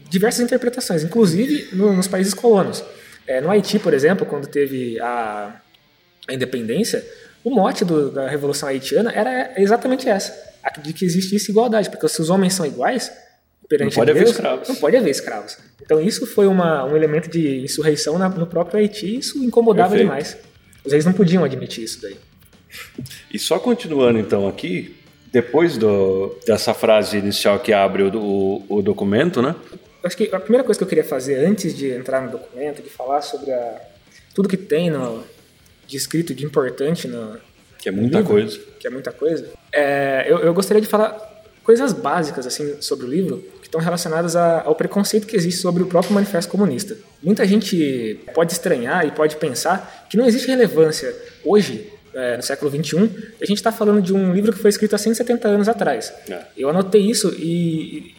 diversas 0.09 0.41
interpretações, 0.41 1.03
inclusive 1.03 1.69
no, 1.73 1.93
nos 1.93 2.07
países 2.07 2.33
colonos. 2.33 2.83
É, 3.27 3.41
no 3.41 3.51
Haiti, 3.51 3.77
por 3.77 3.93
exemplo, 3.93 4.25
quando 4.25 4.47
teve 4.47 4.99
a, 4.99 5.61
a 6.27 6.33
independência, 6.33 7.05
o 7.43 7.51
mote 7.51 7.85
do, 7.85 8.09
da 8.09 8.27
Revolução 8.27 8.69
Haitiana 8.69 9.11
era 9.11 9.53
exatamente 9.55 10.09
essa 10.09 10.52
de 10.83 10.93
que 10.93 11.05
existisse 11.05 11.51
igualdade, 11.51 11.89
porque 11.89 12.07
se 12.07 12.21
os 12.21 12.29
homens 12.29 12.53
são 12.53 12.65
iguais, 12.65 13.11
perante 13.67 13.97
não 13.97 14.05
pode 14.05 14.13
Deus, 14.13 14.21
haver 14.21 14.31
escravos. 14.31 14.69
não 14.69 14.75
pode 14.75 14.97
haver 14.97 15.09
escravos. 15.09 15.57
Então 15.81 16.01
isso 16.01 16.25
foi 16.25 16.47
uma, 16.47 16.85
um 16.85 16.95
elemento 16.95 17.29
de 17.29 17.59
insurreição 17.59 18.17
na, 18.17 18.29
no 18.29 18.47
próprio 18.47 18.79
Haiti, 18.79 19.05
e 19.05 19.19
isso 19.19 19.43
incomodava 19.43 19.89
Perfeito. 19.89 20.07
demais. 20.07 20.37
Os 20.83 20.91
reis 20.91 21.05
não 21.05 21.13
podiam 21.13 21.43
admitir 21.43 21.83
isso 21.83 22.01
daí. 22.01 22.17
E 23.31 23.37
só 23.39 23.59
continuando 23.59 24.19
então 24.19 24.47
aqui, 24.47 24.95
depois 25.31 25.77
do, 25.77 26.37
dessa 26.45 26.73
frase 26.73 27.17
inicial 27.17 27.59
que 27.59 27.73
abre 27.73 28.03
o, 28.03 28.15
o, 28.15 28.77
o 28.77 28.81
documento, 28.81 29.41
né? 29.41 29.55
Acho 30.03 30.17
que 30.17 30.29
a 30.33 30.39
primeira 30.39 30.63
coisa 30.63 30.77
que 30.77 30.83
eu 30.83 30.87
queria 30.87 31.03
fazer 31.03 31.45
antes 31.45 31.75
de 31.75 31.91
entrar 31.91 32.21
no 32.21 32.31
documento, 32.31 32.81
de 32.81 32.89
falar 32.89 33.21
sobre 33.21 33.51
a, 33.51 33.81
tudo 34.33 34.49
que 34.49 34.57
tem 34.57 34.89
no, 34.89 35.23
de 35.87 35.95
escrito 35.97 36.33
de 36.33 36.45
importante 36.45 37.07
no, 37.07 37.39
que 37.83 37.89
é 37.89 37.91
muita 37.91 38.19
livro, 38.19 38.33
coisa. 38.33 38.59
Que 38.79 38.87
é 38.87 38.89
muita 38.89 39.11
coisa. 39.11 39.45
É, 39.69 40.25
eu, 40.25 40.39
eu, 40.39 40.53
gostaria 40.53 40.81
de 40.81 40.87
falar 40.87 41.11
coisas 41.65 41.91
básicas 41.91 42.47
assim 42.47 42.81
sobre 42.81 43.05
o 43.05 43.09
livro 43.09 43.43
que 43.59 43.67
estão 43.67 43.81
relacionadas 43.81 44.37
a, 44.37 44.61
ao 44.61 44.73
preconceito 44.73 45.27
que 45.27 45.35
existe 45.35 45.59
sobre 45.59 45.83
o 45.83 45.85
próprio 45.87 46.13
Manifesto 46.13 46.49
Comunista. 46.49 46.95
Muita 47.21 47.45
gente 47.45 48.21
pode 48.33 48.53
estranhar 48.53 49.05
e 49.05 49.11
pode 49.11 49.35
pensar 49.35 50.07
que 50.09 50.15
não 50.15 50.25
existe 50.25 50.47
relevância 50.47 51.13
hoje 51.43 51.91
é, 52.13 52.37
no 52.37 52.43
século 52.43 52.71
XXI, 52.71 52.97
a 53.41 53.45
gente 53.45 53.57
está 53.57 53.71
falando 53.71 54.01
de 54.01 54.13
um 54.13 54.33
livro 54.33 54.53
que 54.53 54.59
foi 54.59 54.69
escrito 54.69 54.95
há 54.95 54.97
170 54.97 55.45
anos 55.49 55.67
atrás. 55.67 56.13
É. 56.29 56.43
Eu 56.55 56.69
anotei 56.69 57.01
isso 57.01 57.35
e, 57.37 58.15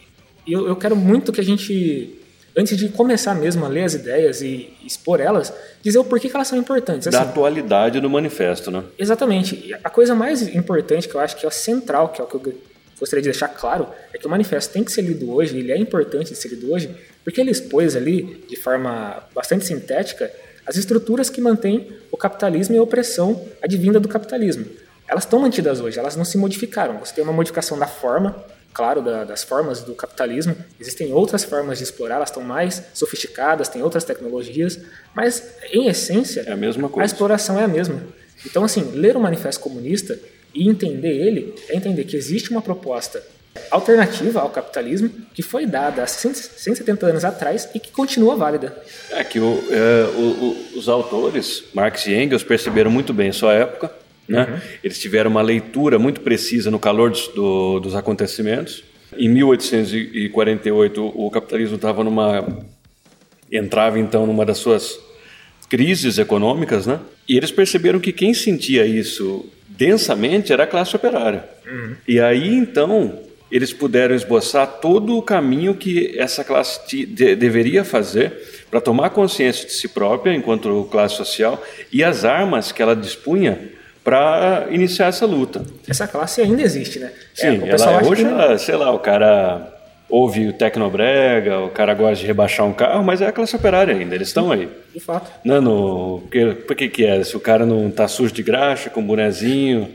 e 0.47 0.53
eu, 0.53 0.69
eu, 0.69 0.77
quero 0.77 0.95
muito 0.95 1.33
que 1.33 1.41
a 1.41 1.45
gente 1.45 2.21
antes 2.57 2.77
de 2.77 2.89
começar 2.89 3.35
mesmo 3.35 3.65
a 3.65 3.69
ler 3.69 3.85
as 3.85 3.95
ideias 3.95 4.41
e 4.41 4.73
expor 4.85 5.21
elas, 5.21 5.53
dizer 5.83 5.99
o 5.99 6.05
porquê 6.05 6.29
que 6.29 6.37
elas 6.37 6.49
são 6.49 6.59
importantes. 6.59 7.09
Assim, 7.09 7.17
da 7.17 7.23
atualidade 7.23 8.01
do 8.01 8.09
manifesto, 8.09 8.71
né? 8.71 8.85
Exatamente. 8.99 9.75
A 9.83 9.91
coisa 9.91 10.15
mais 10.15 10.43
importante 10.43 11.09
que 11.09 11.15
eu 11.15 11.21
acho 11.21 11.37
que 11.37 11.47
é 11.47 11.51
central, 11.51 12.09
que 12.11 12.21
é 12.21 12.25
o 12.25 12.27
que 12.27 12.35
eu 12.37 12.55
gostaria 12.99 13.23
de 13.23 13.29
deixar 13.29 13.49
claro, 13.49 13.89
é 14.13 14.19
que 14.19 14.27
o 14.27 14.31
manifesto 14.31 14.73
tem 14.73 14.85
que 14.85 14.93
ser 14.93 15.03
lido 15.03 15.33
hoje, 15.33 15.59
ele 15.59 15.73
é 15.73 15.77
importante 15.77 16.31
de 16.31 16.37
ser 16.37 16.49
lido 16.49 16.73
hoje, 16.73 16.95
porque 17.25 17.41
ele 17.41 17.51
expôs 17.51 17.97
ali, 17.97 18.45
de 18.49 18.57
forma 18.57 19.23
bastante 19.35 19.65
sintética, 19.65 20.31
as 20.67 20.77
estruturas 20.77 21.29
que 21.29 21.41
mantêm 21.41 21.93
o 22.11 22.17
capitalismo 22.17 22.75
e 22.75 22.79
a 22.79 22.83
opressão 22.83 23.45
advinda 23.63 24.01
do 24.01 24.09
capitalismo. 24.09 24.65
Elas 25.07 25.25
estão 25.25 25.39
mantidas 25.41 25.81
hoje, 25.81 25.99
elas 25.99 26.17
não 26.17 26.25
se 26.25 26.39
modificaram. 26.39 26.99
Você 26.99 27.15
tem 27.15 27.25
uma 27.25 27.33
modificação 27.33 27.79
da 27.79 27.87
forma, 27.87 28.35
claro, 28.75 29.01
da, 29.01 29.25
das 29.25 29.45
formas 29.45 29.83
do 29.83 29.95
capitalismo. 29.95 30.55
Existem 30.79 31.13
outras 31.13 31.45
formas 31.45 31.79
de 31.79 31.85
explorar, 31.85 32.17
elas 32.17 32.29
estão 32.29 32.43
mais 32.43 32.83
sofisticadas, 32.93 33.69
tem 33.69 33.83
outras 33.83 34.03
tecnologias, 34.03 34.81
mas 35.15 35.55
em 35.73 35.87
essência, 35.87 36.43
é 36.47 36.53
a, 36.53 36.57
mesma 36.57 36.89
coisa. 36.89 37.05
a 37.05 37.07
exploração 37.07 37.59
é 37.59 37.65
a 37.65 37.69
mesma. 37.69 38.03
Então, 38.45 38.65
assim, 38.65 38.91
ler 38.93 39.17
o 39.17 39.21
Manifesto 39.21 39.63
Comunista 39.63 40.19
e 40.53 40.69
entender 40.69 41.17
ele 41.17 41.55
é 41.69 41.77
entender 41.77 42.05
que 42.05 42.17
existe 42.17 42.51
uma 42.51 42.61
proposta 42.61 43.23
alternativa 43.71 44.41
ao 44.41 44.51
capitalismo 44.51 45.09
que 45.33 45.41
foi 45.41 45.65
dada 45.65 46.03
há 46.03 46.07
170 46.07 47.07
anos 47.07 47.25
atrás 47.25 47.69
e 47.73 47.79
que 47.79 47.93
continua 47.93 48.35
válida. 48.35 48.77
É 49.11 49.23
que 49.23 49.39
o, 49.39 49.65
é, 49.71 50.05
o, 50.17 50.21
o, 50.21 50.79
os 50.79 50.89
autores, 50.89 51.63
Marx 51.73 52.07
e 52.07 52.15
Engels, 52.15 52.43
perceberam 52.43 52.91
muito 52.91 53.15
bem 53.15 53.29
em 53.29 53.33
sua 53.33 53.55
época 53.55 54.04
né? 54.29 54.45
Uhum. 54.45 54.61
Eles 54.83 54.99
tiveram 54.99 55.31
uma 55.31 55.43
leitura 55.43 55.99
muito 55.99 56.21
precisa 56.21 56.71
no 56.71 56.79
calor 56.79 57.11
dos, 57.11 57.29
do, 57.29 57.81
dos 57.81 57.95
acontecimentos. 57.95 58.85
Em 59.17 59.29
1848, 59.29 61.13
o 61.15 61.31
capitalismo 61.31 61.77
estava 61.77 62.03
numa 62.03 62.65
entrava 63.53 63.99
então 63.99 64.27
numa 64.27 64.45
das 64.45 64.59
suas 64.59 64.99
crises 65.69 66.19
econômicas, 66.19 66.87
né? 66.87 67.01
E 67.29 67.37
eles 67.37 67.51
perceberam 67.51 68.01
que 68.01 68.13
quem 68.13 68.35
sentia 68.35 68.85
isso 68.85 69.47
densamente 69.69 70.53
era 70.53 70.65
a 70.65 70.67
classe 70.67 70.95
operária. 70.95 71.45
Uhum. 71.67 71.95
E 72.07 72.21
aí 72.21 72.55
então 72.55 73.21
eles 73.51 73.73
puderam 73.73 74.15
esboçar 74.15 74.67
todo 74.81 75.17
o 75.17 75.23
caminho 75.23 75.75
que 75.75 76.19
essa 76.19 76.43
classe 76.43 77.07
de, 77.07 77.37
deveria 77.37 77.85
fazer 77.85 78.33
para 78.71 78.81
tomar 78.81 79.11
consciência 79.11 79.67
de 79.67 79.73
si 79.73 79.89
própria 79.89 80.35
enquanto 80.35 80.89
classe 80.91 81.17
social 81.17 81.63
e 81.93 82.03
as 82.03 82.25
armas 82.25 82.73
que 82.73 82.83
ela 82.83 82.97
dispunha 82.97 83.71
para 84.05 84.67
iniciar 84.71 85.07
essa 85.07 85.25
luta. 85.25 85.65
Essa 85.89 86.07
classe 86.07 86.43
ainda 86.43 86.63
existe, 86.63 86.99
né? 86.99 87.11
Sim, 87.35 87.63
é, 87.65 87.71
ela, 87.71 88.05
hoje, 88.05 88.25
que... 88.25 88.59
sei 88.59 88.77
lá, 88.77 88.93
o 88.93 88.99
cara 88.99 89.73
ouve 90.09 90.49
o 90.49 90.53
Tecnobrega, 90.53 91.61
o 91.61 91.71
cara 91.71 91.95
gosta 91.95 92.17
de 92.17 92.27
rebaixar 92.27 92.67
um 92.67 92.73
carro, 92.73 93.03
mas 93.03 93.23
é 93.23 93.27
a 93.27 93.33
classe 93.33 93.57
operária 93.57 93.95
ainda, 93.95 94.15
eles 94.15 94.29
estão 94.29 94.53
aí. 94.53 94.69
De 94.93 95.01
fato. 95.01 95.33
Não, 95.43 95.61
no, 95.61 96.21
porque, 96.21 96.47
por 96.67 96.77
que 96.77 97.05
é? 97.05 97.25
Se 97.25 97.37
o 97.37 97.41
cara 97.41 97.65
não 97.65 97.89
está 97.89 98.07
sujo 98.07 98.33
de 98.33 98.43
graxa, 98.43 98.91
com 98.91 99.03
bonezinho, 99.03 99.93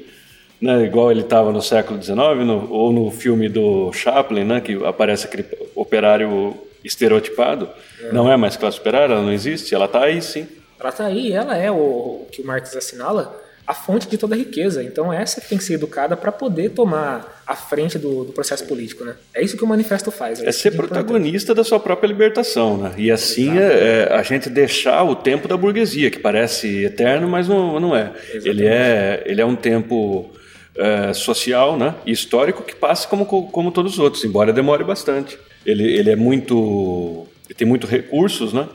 né, 0.60 0.84
igual 0.84 1.12
ele 1.12 1.22
estava 1.22 1.52
no 1.52 1.62
século 1.62 2.02
XIX, 2.02 2.18
no, 2.46 2.68
ou 2.72 2.92
no 2.92 3.12
filme 3.12 3.48
do 3.48 3.94
Chaplin, 3.94 4.44
né, 4.44 4.60
que 4.60 4.84
aparece 4.86 5.28
aquele 5.28 5.46
operário 5.76 6.56
estereotipado, 6.84 7.70
é. 8.02 8.12
não 8.12 8.32
é 8.32 8.36
mais 8.36 8.58
classe 8.58 8.80
operária, 8.80 9.14
ela 9.14 9.22
não 9.22 9.32
existe, 9.32 9.76
ela 9.76 9.86
está 9.86 10.04
aí 10.04 10.22
sim. 10.22 10.48
Ela 10.80 10.90
está 10.90 11.06
aí, 11.06 11.32
ela 11.32 11.56
é 11.56 11.70
o, 11.70 11.76
o 11.76 12.28
que 12.32 12.42
o 12.42 12.46
Marx 12.46 12.76
assinala, 12.76 13.38
a 13.70 13.74
fonte 13.76 14.10
de 14.10 14.18
toda 14.18 14.34
a 14.34 14.38
riqueza. 14.38 14.84
Então, 14.84 15.14
essa 15.14 15.40
que 15.40 15.48
tem 15.48 15.56
que 15.56 15.64
ser 15.64 15.76
educada 15.76 16.18
para 16.18 16.32
poder 16.32 16.70
tomar 16.70 17.40
a 17.46 17.56
frente 17.56 18.00
do, 18.00 18.24
do, 18.24 18.34
processo 18.34 18.66
político. 18.66 19.06
Né? 19.06 19.14
É 19.32 19.44
isso 19.44 19.56
que 19.56 19.64
o 19.64 19.68
manifesto 19.68 20.10
faz. 20.10 20.42
É, 20.42 20.50
é 20.50 20.52
ser 20.52 20.72
protagonista 20.72 21.54
da 21.54 21.64
sua 21.64 21.80
própria 21.80 22.08
libertação. 22.08 22.78
Né? 22.78 22.92
E 22.98 23.12
assim 23.12 23.60
é, 23.60 24.08
é, 24.10 24.14
a 24.14 24.24
gente 24.24 24.50
deixar 24.50 25.04
o 25.04 25.16
tempo 25.16 25.48
da 25.48 25.56
burguesia, 25.56 26.10
que 26.10 26.18
parece 26.18 26.84
eterno, 26.84 27.30
mas 27.30 27.48
não, 27.48 27.80
não 27.80 27.96
é. 27.96 28.12
Ele 28.34 28.66
é. 28.66 29.22
Ele 29.28 29.40
é 29.40 29.46
um 29.46 29.56
tempo. 29.56 30.32
É, 30.76 31.12
social 31.14 31.76
né, 31.76 31.94
e 32.06 32.12
histórico 32.12 32.64
que 32.64 32.74
passa 32.74 33.06
como, 33.06 33.26
como 33.26 33.70
todos 33.70 33.94
os 33.94 34.00
outros, 34.00 34.24
embora 34.24 34.54
demore 34.54 34.82
bastante. 34.82 35.38
Ele, 35.66 35.84
ele 35.84 36.10
é 36.10 36.16
muito. 36.16 37.28
Ele 37.46 37.54
tem 37.54 37.68
muitos 37.68 37.90
recursos, 37.90 38.54
né? 38.54 38.70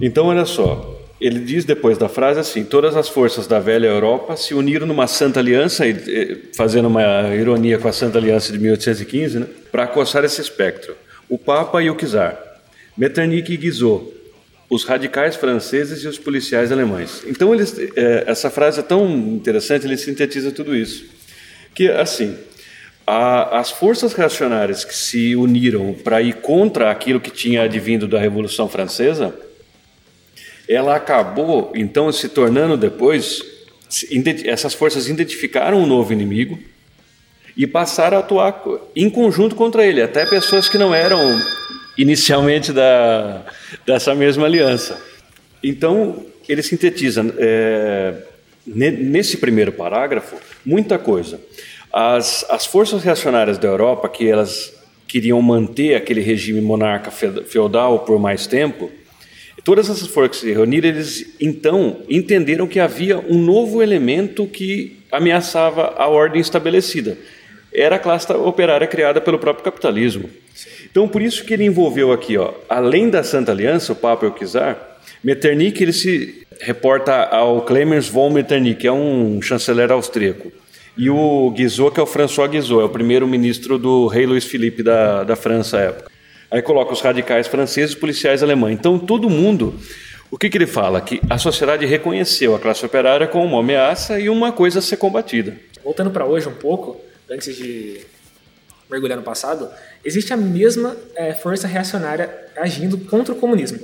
Então, 0.00 0.28
olha 0.28 0.46
só, 0.46 0.99
ele 1.20 1.40
diz 1.40 1.64
depois 1.64 1.98
da 1.98 2.08
frase 2.08 2.40
assim: 2.40 2.64
todas 2.64 2.96
as 2.96 3.08
forças 3.08 3.46
da 3.46 3.60
velha 3.60 3.86
Europa 3.86 4.36
se 4.36 4.54
uniram 4.54 4.86
numa 4.86 5.06
Santa 5.06 5.40
Aliança, 5.40 5.84
fazendo 6.56 6.88
uma 6.88 7.34
ironia 7.34 7.78
com 7.78 7.88
a 7.88 7.92
Santa 7.92 8.18
Aliança 8.18 8.52
de 8.52 8.58
1815, 8.58 9.38
né, 9.40 9.46
para 9.70 9.84
acossar 9.84 10.24
esse 10.24 10.40
espectro. 10.40 10.96
O 11.28 11.36
Papa 11.36 11.82
e 11.82 11.90
o 11.90 11.94
Czar, 11.94 12.38
Metternich 12.96 13.52
e 13.52 13.56
Guizot, 13.56 14.14
os 14.68 14.84
radicais 14.84 15.36
franceses 15.36 16.02
e 16.04 16.08
os 16.08 16.18
policiais 16.18 16.72
alemães. 16.72 17.22
Então, 17.26 17.54
eles, 17.54 17.76
é, 17.96 18.24
essa 18.26 18.48
frase 18.48 18.80
é 18.80 18.82
tão 18.82 19.06
interessante, 19.08 19.86
ele 19.86 19.96
sintetiza 19.96 20.50
tudo 20.50 20.74
isso. 20.74 21.04
Que, 21.74 21.88
assim, 21.88 22.36
a, 23.06 23.58
as 23.58 23.70
forças 23.70 24.12
reacionárias 24.12 24.84
que 24.84 24.94
se 24.94 25.36
uniram 25.36 25.92
para 25.92 26.22
ir 26.22 26.34
contra 26.36 26.90
aquilo 26.90 27.20
que 27.20 27.30
tinha 27.30 27.62
advindo 27.62 28.08
da 28.08 28.18
Revolução 28.18 28.68
Francesa 28.68 29.34
ela 30.70 30.94
acabou 30.94 31.72
então 31.74 32.12
se 32.12 32.28
tornando 32.28 32.76
depois 32.76 33.42
essas 34.44 34.72
forças 34.72 35.08
identificaram 35.08 35.82
um 35.82 35.86
novo 35.86 36.12
inimigo 36.12 36.56
e 37.56 37.66
passaram 37.66 38.18
a 38.18 38.20
atuar 38.20 38.62
em 38.94 39.10
conjunto 39.10 39.56
contra 39.56 39.84
ele, 39.84 40.00
até 40.00 40.24
pessoas 40.24 40.68
que 40.68 40.78
não 40.78 40.94
eram 40.94 41.18
inicialmente 41.98 42.72
da, 42.72 43.44
dessa 43.84 44.14
mesma 44.14 44.46
aliança. 44.46 45.02
Então, 45.60 46.24
ele 46.48 46.62
sintetiza 46.62 47.26
é, 47.36 48.14
nesse 48.64 49.38
primeiro 49.38 49.72
parágrafo 49.72 50.36
muita 50.64 50.96
coisa. 50.96 51.40
As, 51.92 52.46
as 52.48 52.64
forças 52.64 53.02
reacionárias 53.02 53.58
da 53.58 53.66
Europa, 53.66 54.08
que 54.08 54.28
elas 54.28 54.72
queriam 55.08 55.42
manter 55.42 55.96
aquele 55.96 56.20
regime 56.20 56.60
monarca 56.60 57.10
feudal 57.10 57.98
por 57.98 58.20
mais 58.20 58.46
tempo, 58.46 58.88
Todas 59.64 59.90
essas 59.90 60.08
forças 60.08 60.38
se 60.38 60.52
reuniram, 60.52 60.88
eles 60.88 61.34
então 61.40 61.98
entenderam 62.08 62.66
que 62.66 62.80
havia 62.80 63.18
um 63.18 63.38
novo 63.38 63.82
elemento 63.82 64.46
que 64.46 64.98
ameaçava 65.12 65.94
a 65.96 66.06
ordem 66.08 66.40
estabelecida. 66.40 67.18
Era 67.72 67.96
a 67.96 67.98
classe 67.98 68.32
operária 68.32 68.86
criada 68.86 69.20
pelo 69.20 69.38
próprio 69.38 69.64
capitalismo. 69.64 70.28
Então, 70.90 71.06
por 71.06 71.22
isso 71.22 71.44
que 71.44 71.54
ele 71.54 71.64
envolveu 71.64 72.12
aqui, 72.12 72.36
ó, 72.36 72.52
além 72.68 73.08
da 73.08 73.22
Santa 73.22 73.52
Aliança, 73.52 73.92
o 73.92 73.96
Papa 73.96 74.26
e 74.26 74.28
o 74.28 74.48
Czar, 74.48 74.76
Metternich 75.22 75.82
ele 75.82 75.92
se 75.92 76.46
reporta 76.60 77.24
ao 77.24 77.62
Clemens 77.62 78.08
von 78.08 78.30
Metternich, 78.30 78.80
que 78.80 78.86
é 78.86 78.92
um 78.92 79.40
chanceler 79.40 79.92
austríaco, 79.92 80.50
e 80.96 81.08
o 81.08 81.50
Guizot, 81.50 81.94
que 81.94 82.00
é 82.00 82.02
o 82.02 82.06
François 82.06 82.50
Guizot, 82.50 82.80
é 82.80 82.84
o 82.84 82.88
primeiro-ministro 82.88 83.78
do 83.78 84.06
rei 84.06 84.26
Luís 84.26 84.44
Felipe 84.44 84.82
da, 84.82 85.22
da 85.22 85.36
França 85.36 85.78
à 85.78 85.80
época. 85.82 86.09
Aí 86.50 86.60
coloca 86.60 86.92
os 86.92 87.00
radicais 87.00 87.46
franceses 87.46 87.90
e 87.90 87.94
os 87.94 88.00
policiais 88.00 88.42
alemães. 88.42 88.74
Então, 88.78 88.98
todo 88.98 89.30
mundo. 89.30 89.74
O 90.30 90.38
que, 90.38 90.48
que 90.48 90.56
ele 90.56 90.66
fala? 90.66 91.00
Que 91.00 91.20
a 91.28 91.38
sociedade 91.38 91.84
reconheceu 91.86 92.54
a 92.54 92.58
classe 92.58 92.84
operária 92.86 93.26
como 93.26 93.44
uma 93.44 93.60
ameaça 93.60 94.20
e 94.20 94.28
uma 94.28 94.52
coisa 94.52 94.78
a 94.78 94.82
ser 94.82 94.96
combatida. 94.96 95.56
Voltando 95.82 96.10
para 96.10 96.24
hoje 96.24 96.48
um 96.48 96.54
pouco, 96.54 97.00
antes 97.28 97.56
de 97.56 98.00
mergulhar 98.88 99.16
no 99.16 99.24
passado, 99.24 99.68
existe 100.04 100.32
a 100.32 100.36
mesma 100.36 100.96
é, 101.16 101.32
força 101.34 101.66
reacionária 101.66 102.32
agindo 102.56 102.98
contra 102.98 103.32
o 103.34 103.36
comunismo. 103.36 103.80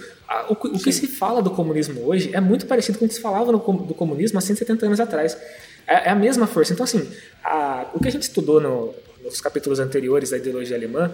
O, 0.48 0.52
o 0.52 0.78
que 0.78 0.92
se 0.92 1.06
fala 1.06 1.40
do 1.40 1.50
comunismo 1.50 2.04
hoje 2.04 2.30
é 2.32 2.40
muito 2.40 2.66
parecido 2.66 2.98
com 2.98 3.04
o 3.04 3.08
que 3.08 3.14
se 3.14 3.20
falava 3.20 3.52
no, 3.52 3.58
do 3.58 3.94
comunismo 3.94 4.38
há 4.38 4.40
170 4.40 4.86
anos 4.86 5.00
atrás. 5.00 5.36
É, 5.86 6.08
é 6.08 6.10
a 6.10 6.14
mesma 6.14 6.46
força. 6.46 6.72
Então, 6.72 6.84
assim, 6.84 7.08
a, 7.42 7.86
o 7.94 8.00
que 8.00 8.08
a 8.08 8.12
gente 8.12 8.22
estudou 8.22 8.60
no, 8.60 8.94
nos 9.22 9.40
capítulos 9.40 9.78
anteriores 9.78 10.30
da 10.30 10.36
ideologia 10.36 10.76
alemã 10.76 11.12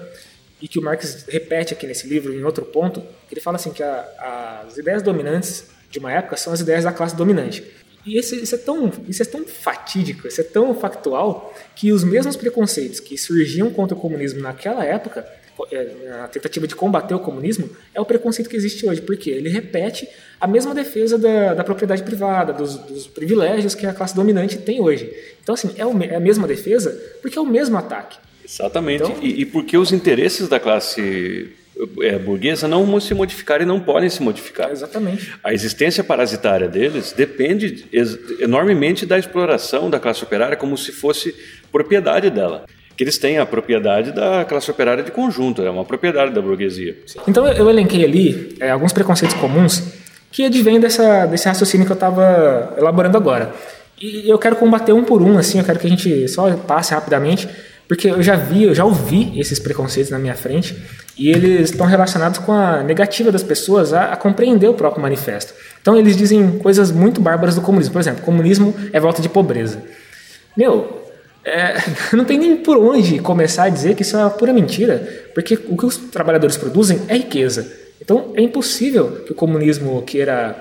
e 0.63 0.69
que 0.69 0.79
o 0.79 0.83
Marx 0.83 1.25
repete 1.29 1.75
aqui 1.75 1.89
nesse 1.89 2.07
livro, 2.07 2.33
em 2.33 2.45
outro 2.45 2.65
ponto, 2.65 3.01
que 3.29 3.35
ele 3.35 3.41
fala 3.41 3.57
assim 3.57 3.73
que 3.73 3.83
a, 3.83 4.63
as 4.65 4.79
ideias 4.79 5.03
dominantes 5.03 5.67
de 5.91 5.99
uma 5.99 6.13
época 6.13 6.37
são 6.37 6.53
as 6.53 6.61
ideias 6.61 6.85
da 6.85 6.93
classe 6.93 7.17
dominante. 7.17 7.65
E 8.07 8.17
esse, 8.17 8.41
isso, 8.41 8.55
é 8.55 8.59
tão, 8.59 8.91
isso 9.09 9.23
é 9.23 9.27
tão 9.27 9.45
fatídico, 9.45 10.29
isso 10.29 10.41
é 10.41 10.45
tão 10.45 10.73
factual, 10.73 11.53
que 11.75 11.93
os 11.93 12.05
mesmos 12.05 12.37
preconceitos 12.37 13.01
que 13.01 13.19
surgiam 13.19 13.71
contra 13.71 13.97
o 13.97 14.01
comunismo 14.01 14.41
naquela 14.41 14.85
época, 14.85 15.27
é, 15.71 16.21
a 16.23 16.29
tentativa 16.29 16.67
de 16.67 16.77
combater 16.77 17.15
o 17.15 17.21
comunismo, 17.21 17.69
é 17.93 18.01
o 18.01 18.05
preconceito 18.05 18.49
que 18.49 18.57
existe 18.57 18.87
hoje. 18.89 19.03
porque 19.03 19.31
Ele 19.31 19.49
repete 19.49 20.09
a 20.41 20.47
mesma 20.47 20.75
defesa 20.75 21.19
da, 21.19 21.55
da 21.55 21.65
propriedade 21.65 22.05
privada, 22.05 22.53
dos, 22.53 22.77
dos, 22.77 23.09
privilégios 23.09 23.75
que 23.75 23.85
a 23.85 23.93
classe 23.93 24.15
dominante 24.15 24.59
tem 24.59 24.81
hoje. 24.81 25.13
Então, 25.43 25.55
assim, 25.55 25.73
é, 25.77 25.85
o, 25.85 26.03
é 26.03 26.15
a 26.15 26.21
mesma 26.21 26.47
defesa 26.47 26.91
porque 27.21 27.37
é 27.37 27.41
o 27.41 27.47
mesmo 27.47 27.77
ataque. 27.77 28.17
Exatamente. 28.53 29.03
Então, 29.03 29.17
e, 29.23 29.41
e, 29.41 29.47
porque 29.47 29.79
os 29.79 29.93
interesses 29.93 30.49
da 30.49 30.61
classe 30.61 31.51
é, 32.03 32.19
burguesa 32.19 32.69
não 32.69 33.01
se 33.01 33.15
modificaram 33.15 33.63
e 33.63 33.67
não 33.67 33.81
podem 33.81 34.11
se 34.11 34.23
modificar. 34.23 34.71
Exatamente. 34.71 35.33
A 35.43 35.55
existência 35.55 36.05
parasitária 36.05 36.69
deles 36.69 37.13
depende 37.13 37.87
enormemente 38.39 39.07
da 39.07 39.19
exploração 39.19 39.89
da 39.89 39.99
classe 39.99 40.23
operária 40.23 40.57
como 40.57 40.77
se 40.77 40.93
fosse 40.93 41.35
propriedade 41.71 42.29
dela. 42.29 42.65
Que 42.95 43.05
eles 43.05 43.17
têm 43.17 43.39
a 43.39 43.47
propriedade 43.47 44.13
da 44.13 44.45
classe 44.45 44.71
operária 44.71 45.03
de 45.03 45.11
conjunto, 45.11 45.63
é 45.63 45.71
uma 45.71 45.85
propriedade 45.85 46.33
da 46.33 46.43
burguesia. 46.43 46.95
Então 47.27 47.49
eu 47.49 47.71
elenquei 47.71 48.05
ali 48.05 48.55
é, 48.61 48.71
alguns 48.71 48.93
preconceitos 48.93 49.35
comuns 49.39 49.83
que 50.31 50.45
advêm 50.45 50.79
dessa, 50.79 51.25
desse 51.27 51.49
raciocínio 51.49 51.87
que 51.87 51.93
eu 51.93 51.95
estava 51.95 52.75
elaborando 52.77 53.17
agora. 53.17 53.55
E 54.01 54.29
eu 54.29 54.39
quero 54.39 54.57
combater 54.57 54.93
um 54.93 55.05
por 55.05 55.23
um, 55.23 55.39
assim, 55.39 55.59
eu 55.59 55.65
quero 55.65 55.79
que 55.79 55.87
a 55.87 55.91
gente 55.91 56.29
só 56.29 56.55
passe 56.55 56.93
rapidamente 56.93 57.49
porque 57.93 58.09
eu 58.09 58.23
já 58.23 58.37
vi, 58.37 58.65
eu 58.65 58.75
já 58.75 58.87
ouvi 58.87 59.39
esses 59.39 59.59
preconceitos 59.59 60.11
na 60.11 60.19
minha 60.19 60.35
frente 60.35 60.75
e 61.15 61.29
eles 61.29 61.69
estão 61.69 61.87
relacionados 61.87 62.39
com 62.39 62.51
a 62.51 62.83
negativa 62.83 63.31
das 63.31 63.43
pessoas 63.43 63.93
a, 63.93 64.15
a, 64.15 64.17
compreender 64.17 64.67
o 64.67 64.73
próprio 64.73 65.03
manifesto. 65.03 65.53
Então 65.79 65.95
eles 65.95 66.17
dizem 66.17 66.59
coisas 66.61 66.91
muito 66.91 67.21
bárbaras 67.21 67.55
do 67.55 67.61
comunismo. 67.61 67.93
Por 67.93 68.01
exemplo, 68.01 68.23
comunismo 68.23 68.75
é 68.95 68.99
volta 68.99 69.21
de 69.21 69.29
pobreza. 69.29 69.83
Meu, 70.57 71.03
é, 71.45 71.75
não 72.17 72.25
tem 72.25 72.39
nem 72.39 72.57
por 72.57 72.79
onde 72.79 73.19
começar 73.19 73.65
a 73.65 73.69
dizer 73.69 73.95
que 73.95 74.01
isso 74.01 74.17
é 74.17 74.21
uma 74.21 74.31
pura 74.31 74.55
mentira, 74.55 75.27
porque 75.35 75.53
o 75.69 75.77
que 75.77 75.85
os 75.85 75.99
trabalhadores 75.99 76.57
produzem 76.57 77.03
é 77.09 77.17
riqueza. 77.19 77.71
Então 78.01 78.33
é 78.35 78.41
impossível 78.41 79.23
que 79.27 79.33
o 79.33 79.35
comunismo 79.35 80.01
queira 80.01 80.57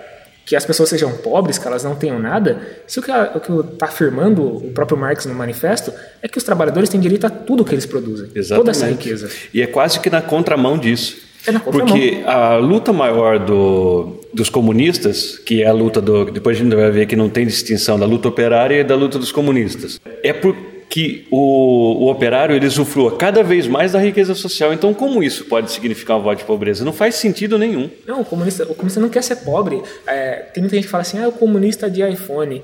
que 0.51 0.55
as 0.58 0.65
pessoas 0.65 0.89
sejam 0.89 1.13
pobres, 1.13 1.58
que 1.58 1.65
elas 1.65 1.81
não 1.81 1.96
tenham 1.96 2.20
nada, 2.20 2.60
se 2.86 3.00
o 3.00 3.01
que 3.01 3.10
está 3.10 3.86
afirmando 3.86 4.43
o 4.43 4.70
próprio 4.74 4.98
Marx 4.98 5.25
no 5.25 5.34
manifesto 5.34 5.93
é 6.22 6.27
que 6.27 6.38
os 6.38 6.43
trabalhadores 6.43 6.89
têm 6.89 7.00
direito 7.00 7.25
a 7.25 7.29
tudo 7.29 7.63
que 7.63 7.74
eles 7.74 7.86
produzem, 7.86 8.29
Exatamente. 8.36 8.58
toda 8.58 8.72
essa 8.72 8.86
riqueza. 8.86 9.29
E 9.53 9.62
é 9.62 9.67
quase 9.67 9.98
que 10.01 10.10
na 10.10 10.22
contramão 10.22 10.77
disso. 10.77 11.20
É 11.48 11.53
na 11.53 11.62
contramão. 11.62 11.88
Porque 11.88 12.22
a 12.25 12.58
luta 12.58 12.91
maior 12.91 13.39
do, 13.39 14.20
dos 14.34 14.50
comunistas, 14.50 15.38
que 15.38 15.63
é 15.63 15.67
a 15.67 15.72
luta 15.72 16.01
do. 16.01 16.25
Depois 16.25 16.58
a 16.58 16.60
gente 16.62 16.75
vai 16.75 16.91
ver 16.91 17.05
que 17.05 17.15
não 17.15 17.29
tem 17.29 17.48
distinção 17.48 17.98
da 17.98 18.05
luta 18.05 18.27
operária 18.27 18.81
e 18.81 18.84
da 18.84 18.96
luta 18.96 19.17
dos 19.17 19.31
comunistas. 19.31 20.01
É 20.22 20.34
por 20.34 20.53
que 20.92 21.26
o, 21.32 22.04
o, 22.04 22.12
operário 22.12 22.54
ele 22.54 22.68
usufrua 22.68 23.16
cada 23.16 23.42
vez 23.42 23.66
mais 23.66 23.94
da 23.94 24.00
riqueza 24.00 24.36
social. 24.36 24.74
Então, 24.74 24.94
como 24.94 25.24
isso 25.24 25.46
pode 25.46 25.72
significar 25.72 26.18
um 26.18 26.22
voto 26.22 26.40
de 26.40 26.44
pobreza? 26.44 26.84
Não 26.84 26.92
faz 26.92 27.16
sentido 27.16 27.58
nenhum. 27.58 27.90
Não, 28.06 28.20
o 28.20 28.26
comunista, 28.26 28.64
o 28.64 28.76
comunista 28.76 29.00
não 29.00 29.08
quer 29.08 29.24
ser 29.24 29.38
pobre. 29.38 29.82
É, 30.06 30.34
tem 30.54 30.62
muita 30.62 30.76
gente 30.76 30.84
que 30.84 30.92
fala 30.92 31.04
assim, 31.04 31.18
ah, 31.18 31.30
o 31.30 31.32
comunista 31.32 31.90
de 31.90 32.06
iPhone. 32.06 32.62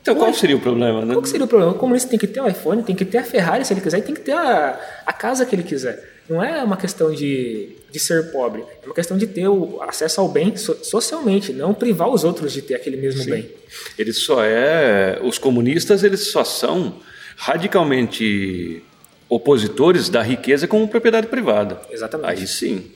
Então 0.00 0.14
qual 0.14 0.32
seria 0.32 0.54
o 0.54 0.60
problema, 0.60 1.04
né? 1.04 1.14
Qual 1.14 1.24
seria 1.24 1.44
o 1.44 1.48
problema? 1.48 1.72
O 1.72 1.74
comunista 1.74 2.08
tem 2.08 2.16
que 2.16 2.28
ter 2.28 2.40
o 2.40 2.46
iPhone, 2.46 2.84
tem 2.84 2.94
que 2.94 3.04
ter 3.04 3.18
a 3.18 3.24
Ferrari 3.24 3.64
se 3.64 3.72
ele 3.74 3.80
quiser, 3.80 3.98
e 3.98 4.02
tem 4.02 4.14
que 4.14 4.20
ter 4.20 4.34
a, 4.34 4.80
a 5.04 5.12
casa 5.12 5.44
que 5.44 5.56
ele 5.56 5.64
quiser. 5.64 6.00
Não 6.28 6.40
é 6.40 6.62
uma 6.62 6.76
questão 6.76 7.12
de, 7.12 7.70
de 7.90 7.98
ser 7.98 8.30
pobre, 8.30 8.62
é 8.80 8.86
uma 8.86 8.94
questão 8.94 9.18
de 9.18 9.26
ter 9.26 9.48
o 9.48 9.82
acesso 9.82 10.20
ao 10.20 10.28
bem 10.28 10.56
so, 10.56 10.78
socialmente, 10.84 11.52
não 11.52 11.74
privar 11.74 12.08
os 12.08 12.22
outros 12.22 12.52
de 12.52 12.62
ter 12.62 12.76
aquele 12.76 12.96
mesmo 12.96 13.24
Sim. 13.24 13.30
bem. 13.30 13.50
Ele 13.98 14.12
só 14.12 14.44
é. 14.44 15.18
Os 15.24 15.36
comunistas 15.36 16.04
eles 16.04 16.30
só 16.30 16.44
são 16.44 16.94
radicalmente 17.36 18.82
opositores 19.28 20.08
da 20.08 20.22
riqueza 20.22 20.66
como 20.66 20.88
propriedade 20.88 21.26
privada. 21.26 21.80
Exatamente. 21.90 22.30
Aí 22.30 22.46
sim. 22.46 22.90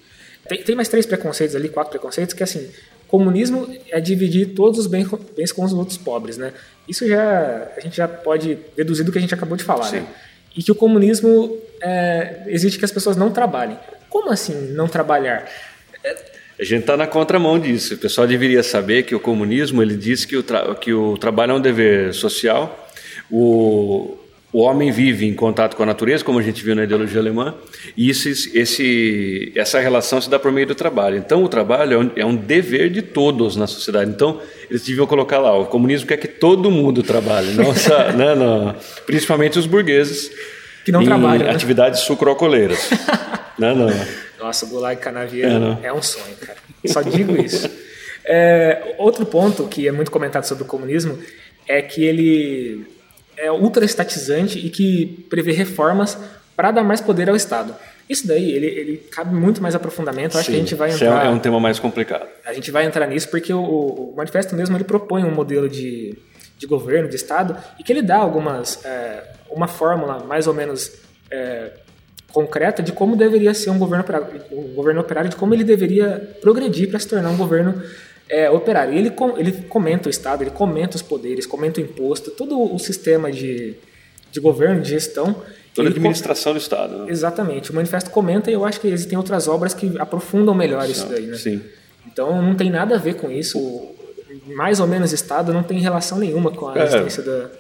Tem, 0.49 0.63
tem 0.63 0.75
mais 0.75 0.89
três 0.89 1.07
preconceitos 1.07 1.55
ali, 1.55 1.69
quatro 1.69 1.91
preconceitos, 1.91 2.35
que 2.35 2.43
assim, 2.43 2.71
comunismo 3.07 3.69
é 3.91 4.01
dividir 4.01 4.55
todos 4.55 4.79
os 4.79 4.87
bens, 4.87 5.09
bens 5.37 5.53
com 5.53 5.65
os 5.65 5.73
outros 5.73 5.99
pobres, 5.99 6.39
né? 6.39 6.53
Isso 6.89 7.07
já 7.07 7.69
a 7.77 7.81
gente 7.81 7.97
já 7.97 8.09
pode 8.09 8.59
deduzir 8.77 9.05
do 9.05 9.13
que 9.13 9.19
a 9.19 9.21
gente 9.21 9.35
acabou 9.35 9.57
de 9.57 9.65
falar, 9.65 9.85
sim. 9.85 9.97
né? 9.97 10.07
E 10.57 10.63
que 10.63 10.73
o 10.73 10.75
comunismo 10.75 11.59
é, 11.81 12.43
exige 12.47 12.79
que 12.79 12.85
as 12.85 12.91
pessoas 12.91 13.17
não 13.17 13.31
trabalhem. 13.31 13.79
Como 14.09 14.31
assim 14.31 14.73
não 14.73 14.89
trabalhar? 14.89 15.49
A 16.59 16.65
gente 16.65 16.81
está 16.81 16.97
na 16.97 17.07
contramão 17.07 17.59
disso. 17.59 17.95
O 17.95 17.99
pessoal 17.99 18.27
deveria 18.27 18.63
saber 18.63 19.05
que 19.05 19.15
o 19.15 19.21
comunismo 19.21 19.83
ele 19.83 19.97
diz 19.97 20.25
que 20.25 20.37
o, 20.37 20.45
que 20.75 20.93
o 20.93 21.17
trabalho 21.17 21.53
é 21.53 21.55
um 21.55 21.61
dever 21.61 22.13
social. 22.13 22.89
O, 23.31 24.19
o 24.53 24.63
homem 24.63 24.91
vive 24.91 25.27
em 25.27 25.35
contato 25.35 25.77
com 25.77 25.83
a 25.85 25.87
natureza, 25.87 26.25
como 26.25 26.39
a 26.39 26.43
gente 26.43 26.65
viu 26.65 26.75
na 26.75 26.83
ideologia 26.83 27.21
alemã, 27.21 27.55
e 27.97 28.11
isso, 28.11 28.29
esse, 28.29 29.53
essa 29.55 29.79
relação 29.79 30.21
se 30.21 30.29
dá 30.29 30.39
por 30.39 30.51
meio 30.51 30.67
do 30.67 30.75
trabalho. 30.75 31.17
Então, 31.17 31.45
o 31.45 31.49
trabalho 31.49 31.95
é 31.95 31.99
um, 31.99 32.11
é 32.17 32.27
um, 32.27 32.35
dever 32.35 32.91
de 32.91 33.01
todos 33.01 33.55
na 33.55 33.69
sociedade. 33.69 34.11
Então, 34.11 34.41
eles 34.69 34.85
deviam 34.85 35.07
colocar 35.07 35.39
lá: 35.39 35.57
o 35.57 35.67
comunismo 35.67 36.09
quer 36.09 36.17
que 36.17 36.27
todo 36.27 36.71
mundo 36.71 37.03
trabalhe, 37.03 37.53
não, 37.53 37.73
né, 38.17 38.35
não, 38.35 38.75
principalmente 39.07 39.59
os 39.59 39.67
burgueses. 39.67 40.31
Que 40.85 40.91
não 40.91 41.05
trabalham. 41.05 41.47
Né? 41.47 41.53
Atividades 41.53 42.01
sucrocoleiras. 42.01 42.91
né, 43.59 43.75
não. 43.75 43.91
Nossa, 44.39 44.65
o 44.65 44.69
Gulag 44.69 44.99
Canavieiro 45.01 45.79
é, 45.83 45.89
é, 45.89 45.93
um 45.93 46.03
sonho, 46.03 46.35
cara. 46.41 46.59
Só 46.87 47.03
digo 47.03 47.41
isso. 47.41 47.71
É, 48.25 48.95
outro 48.99 49.27
ponto 49.27 49.69
que 49.69 49.87
é 49.87 49.93
muito 49.93 50.11
comentado 50.11 50.45
sobre 50.45 50.65
o 50.65 50.67
comunismo 50.67 51.19
é 51.69 51.83
que 51.83 52.03
ele 52.03 52.87
é 53.41 53.51
ultra 53.51 53.85
estatizante 53.85 54.59
e 54.59 54.71
que 54.71 55.27
prevê 55.29 55.53
reformas 55.53 56.19
para 56.55 56.71
dar 56.71 56.83
mais 56.83 57.01
poder 57.01 57.29
ao 57.29 57.37
Estado. 57.37 57.75
Isso 58.09 58.27
daí, 58.27 58.51
ele, 58.51 58.67
ele 58.67 58.97
cabe 59.11 59.35
muito 59.35 59.63
mais 59.63 59.75
aprofundamento. 59.75 60.37
Acho 60.37 60.47
Sim, 60.47 60.53
que 60.53 60.57
a 60.57 60.61
gente 60.61 60.75
vai 60.75 60.91
entrar. 60.93 61.27
É 61.27 61.29
um 61.29 61.39
tema 61.39 61.61
mais 61.61 61.79
complicado. 61.79 62.27
A 62.45 62.53
gente 62.53 62.71
vai 62.71 62.85
entrar 62.85 63.07
nisso 63.07 63.29
porque 63.29 63.53
o, 63.53 63.63
o 63.63 64.15
manifesto 64.17 64.55
mesmo 64.55 64.77
ele 64.77 64.85
propõe 64.85 65.25
um 65.25 65.31
modelo 65.31 65.69
de, 65.69 66.19
de 66.59 66.67
governo, 66.67 67.09
de 67.09 67.17
Estado, 67.17 67.57
e 67.79 67.85
que 67.85 67.93
ele 67.93 68.03
dá 68.03 68.17
algumas. 68.17 68.85
É, 68.85 69.31
uma 69.51 69.67
fórmula 69.67 70.23
mais 70.25 70.47
ou 70.47 70.55
menos 70.55 70.93
é, 71.31 71.73
concreta 72.33 72.83
de 72.83 72.93
como 72.93 73.17
deveria 73.17 73.53
ser 73.53 73.71
um 73.71 73.79
governo, 73.79 74.05
um 74.53 74.75
governo 74.75 75.01
operário, 75.01 75.29
de 75.29 75.37
como 75.37 75.53
ele 75.53 75.65
deveria 75.65 76.37
progredir 76.41 76.89
para 76.89 76.99
se 76.99 77.09
tornar 77.09 77.31
um 77.31 77.37
governo 77.37 77.83
é, 78.31 78.49
operário. 78.49 78.95
E 78.95 78.99
ele, 78.99 79.13
ele 79.37 79.53
comenta 79.69 80.09
o 80.09 80.11
Estado, 80.11 80.43
ele 80.43 80.51
comenta 80.51 80.97
os 80.97 81.03
poderes, 81.03 81.45
comenta 81.45 81.81
o 81.81 81.83
imposto, 81.83 82.31
todo 82.31 82.75
o 82.75 82.79
sistema 82.79 83.31
de, 83.31 83.75
de 84.31 84.41
governo, 84.41 84.81
de 84.81 84.91
gestão. 84.91 85.43
Toda 85.75 85.89
a 85.89 85.91
administração 85.91 86.53
do 86.53 86.59
Estado. 86.59 86.99
Né? 86.99 87.11
Exatamente. 87.11 87.71
O 87.71 87.75
manifesto 87.75 88.11
comenta 88.11 88.51
e 88.51 88.55
eu 88.55 88.65
acho 88.65 88.81
que 88.81 88.89
existem 88.89 89.19
outras 89.19 89.49
obras 89.49 89.75
que 89.75 89.99
aprofundam 89.99 90.55
melhor 90.55 90.89
isso 90.89 91.07
daí. 91.07 91.27
Né? 91.27 91.37
Sim. 91.37 91.61
Então 92.07 92.41
não 92.41 92.55
tem 92.55 92.71
nada 92.71 92.95
a 92.95 92.99
ver 92.99 93.15
com 93.15 93.31
isso. 93.31 93.89
Mais 94.55 94.79
ou 94.79 94.87
menos 94.87 95.13
Estado 95.13 95.53
não 95.53 95.63
tem 95.63 95.81
relação 95.81 96.19
nenhuma 96.19 96.53
com 96.53 96.69
a 96.69 96.79
é, 96.79 96.85
existência 96.85 97.23
da. 97.23 97.51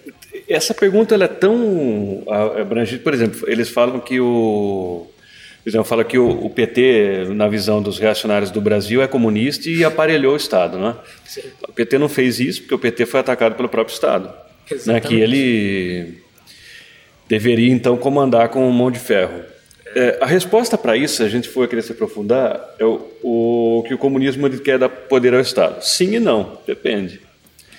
Essa 0.49 0.73
pergunta 0.73 1.15
ela 1.15 1.25
é 1.25 1.29
tão 1.29 2.23
abrangente. 2.61 3.03
Por 3.03 3.13
exemplo, 3.13 3.49
eles 3.49 3.69
falam 3.69 3.99
que 4.01 4.21
o 4.21 5.07
por 5.63 5.69
exemplo, 5.69 5.85
fala 5.85 6.05
que 6.05 6.19
o, 6.19 6.29
o, 6.29 6.49
PT, 6.49 7.27
na 7.35 7.47
visão 7.47 7.83
dos 7.83 7.99
reacionários 7.99 8.51
do 8.51 8.61
Brasil, 8.61 9.03
é 9.03 9.07
comunista 9.07 9.69
e 9.69 9.85
aparelhou 9.85 10.33
o 10.33 10.37
Estado. 10.37 10.79
Né? 10.79 10.97
O 11.69 11.73
PT 11.73 11.99
não 11.99 12.09
fez 12.09 12.41
isso 12.41 12.63
porque 12.63 12.75
o 12.75 12.79
PT 12.79 13.05
foi 13.05 13.21
atacado 13.21 13.55
pelo 13.55 13.69
próprio 13.69 13.93
Estado. 13.93 14.33
Né? 14.87 15.01
Que 15.01 15.21
ele 15.21 16.23
deveria, 17.29 17.71
então, 17.71 17.97
comandar 17.97 18.49
com 18.49 18.69
mão 18.71 18.91
de 18.91 18.99
ferro. 18.99 19.43
É, 19.95 20.19
a 20.21 20.27
resposta 20.27 20.79
para 20.79 20.97
isso, 20.97 21.17
se 21.17 21.23
a 21.23 21.29
gente 21.29 21.49
for 21.49 21.69
querer 21.69 21.83
se 21.83 21.93
aprofundar, 21.93 22.61
é 22.79 22.85
o, 22.85 23.07
o 23.23 23.85
que 23.87 23.93
o 23.93 23.99
comunismo 23.99 24.49
quer 24.61 24.79
dar 24.79 24.89
poder 24.89 25.35
ao 25.35 25.41
Estado. 25.41 25.83
Sim 25.83 26.15
e 26.15 26.21
não, 26.21 26.59
depende. 26.67 27.21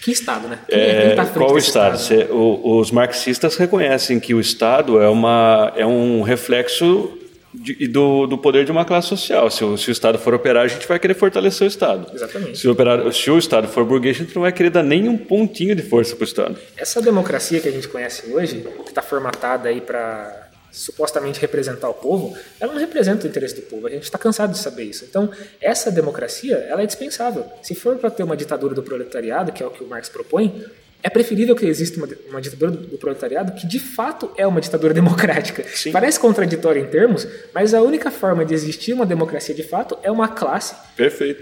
Que 0.01 0.11
Estado, 0.11 0.47
né? 0.47 0.59
Quem, 0.67 0.79
é, 0.79 1.07
quem 1.07 1.15
tá 1.15 1.25
qual 1.25 1.57
Estado? 1.57 1.95
estado? 1.95 2.33
o, 2.33 2.79
os 2.79 2.91
marxistas 2.91 3.55
reconhecem 3.55 4.19
que 4.19 4.33
o 4.33 4.39
Estado 4.39 5.01
é, 5.01 5.07
uma, 5.07 5.73
é 5.75 5.85
um 5.85 6.21
reflexo 6.21 7.17
de, 7.53 7.87
do, 7.87 8.27
do 8.27 8.37
poder 8.37 8.65
de 8.65 8.71
uma 8.71 8.85
classe 8.85 9.07
social. 9.07 9.49
Se 9.49 9.63
o, 9.63 9.77
se 9.77 9.89
o 9.89 9.91
Estado 9.91 10.17
for 10.17 10.33
operário, 10.33 10.69
a 10.69 10.73
gente 10.73 10.87
vai 10.87 10.99
querer 10.99 11.13
fortalecer 11.13 11.65
o 11.65 11.67
Estado. 11.67 12.07
Exatamente. 12.13 12.57
Se 12.57 12.67
o, 12.67 12.71
operário, 12.71 13.11
se 13.11 13.29
o 13.29 13.37
Estado 13.37 13.67
for 13.67 13.85
burguês, 13.85 14.17
a 14.17 14.19
gente 14.23 14.35
não 14.35 14.41
vai 14.41 14.51
querer 14.51 14.69
dar 14.69 14.83
nem 14.83 15.07
um 15.07 15.17
pontinho 15.17 15.75
de 15.75 15.83
força 15.83 16.15
para 16.15 16.23
o 16.23 16.27
Estado. 16.27 16.57
Essa 16.77 17.01
democracia 17.01 17.59
que 17.59 17.67
a 17.67 17.71
gente 17.71 17.87
conhece 17.87 18.31
hoje, 18.31 18.65
que 18.83 18.89
está 18.89 19.01
formatada 19.01 19.69
aí 19.69 19.81
para 19.81 20.49
supostamente 20.71 21.39
representar 21.39 21.89
o 21.89 21.93
povo, 21.93 22.35
ela 22.59 22.71
não 22.71 22.79
representa 22.79 23.25
o 23.25 23.29
interesse 23.29 23.55
do 23.55 23.61
povo. 23.63 23.87
A 23.87 23.89
gente 23.89 24.03
está 24.03 24.17
cansado 24.17 24.53
de 24.53 24.57
saber 24.57 24.85
isso. 24.85 25.03
Então, 25.03 25.29
essa 25.59 25.91
democracia, 25.91 26.55
ela 26.69 26.81
é 26.81 26.85
dispensável. 26.85 27.45
Se 27.61 27.75
for 27.75 27.97
para 27.97 28.09
ter 28.09 28.23
uma 28.23 28.37
ditadura 28.37 28.73
do 28.73 28.81
proletariado, 28.81 29.51
que 29.51 29.61
é 29.61 29.65
o 29.65 29.69
que 29.69 29.83
o 29.83 29.87
Marx 29.87 30.07
propõe, 30.07 30.63
é 31.03 31.09
preferível 31.09 31.55
que 31.55 31.65
exista 31.65 31.97
uma, 31.97 32.07
uma 32.29 32.41
ditadura 32.41 32.71
do, 32.71 32.87
do, 32.87 32.97
proletariado 32.97 33.53
que 33.53 33.65
de 33.65 33.79
fato 33.79 34.31
é 34.37 34.45
uma 34.45 34.61
ditadura 34.61 34.93
democrática. 34.95 35.63
Sim. 35.63 35.91
Parece 35.91 36.19
contraditório 36.19 36.81
em 36.81 36.87
termos, 36.87 37.27
mas 37.53 37.73
a 37.73 37.81
única 37.81 38.11
forma 38.11 38.45
de 38.45 38.53
existir 38.53 38.93
uma 38.93 39.05
democracia 39.05 39.53
de 39.55 39.63
fato 39.63 39.97
é 40.03 40.11
uma 40.11 40.27
classe. 40.27 40.75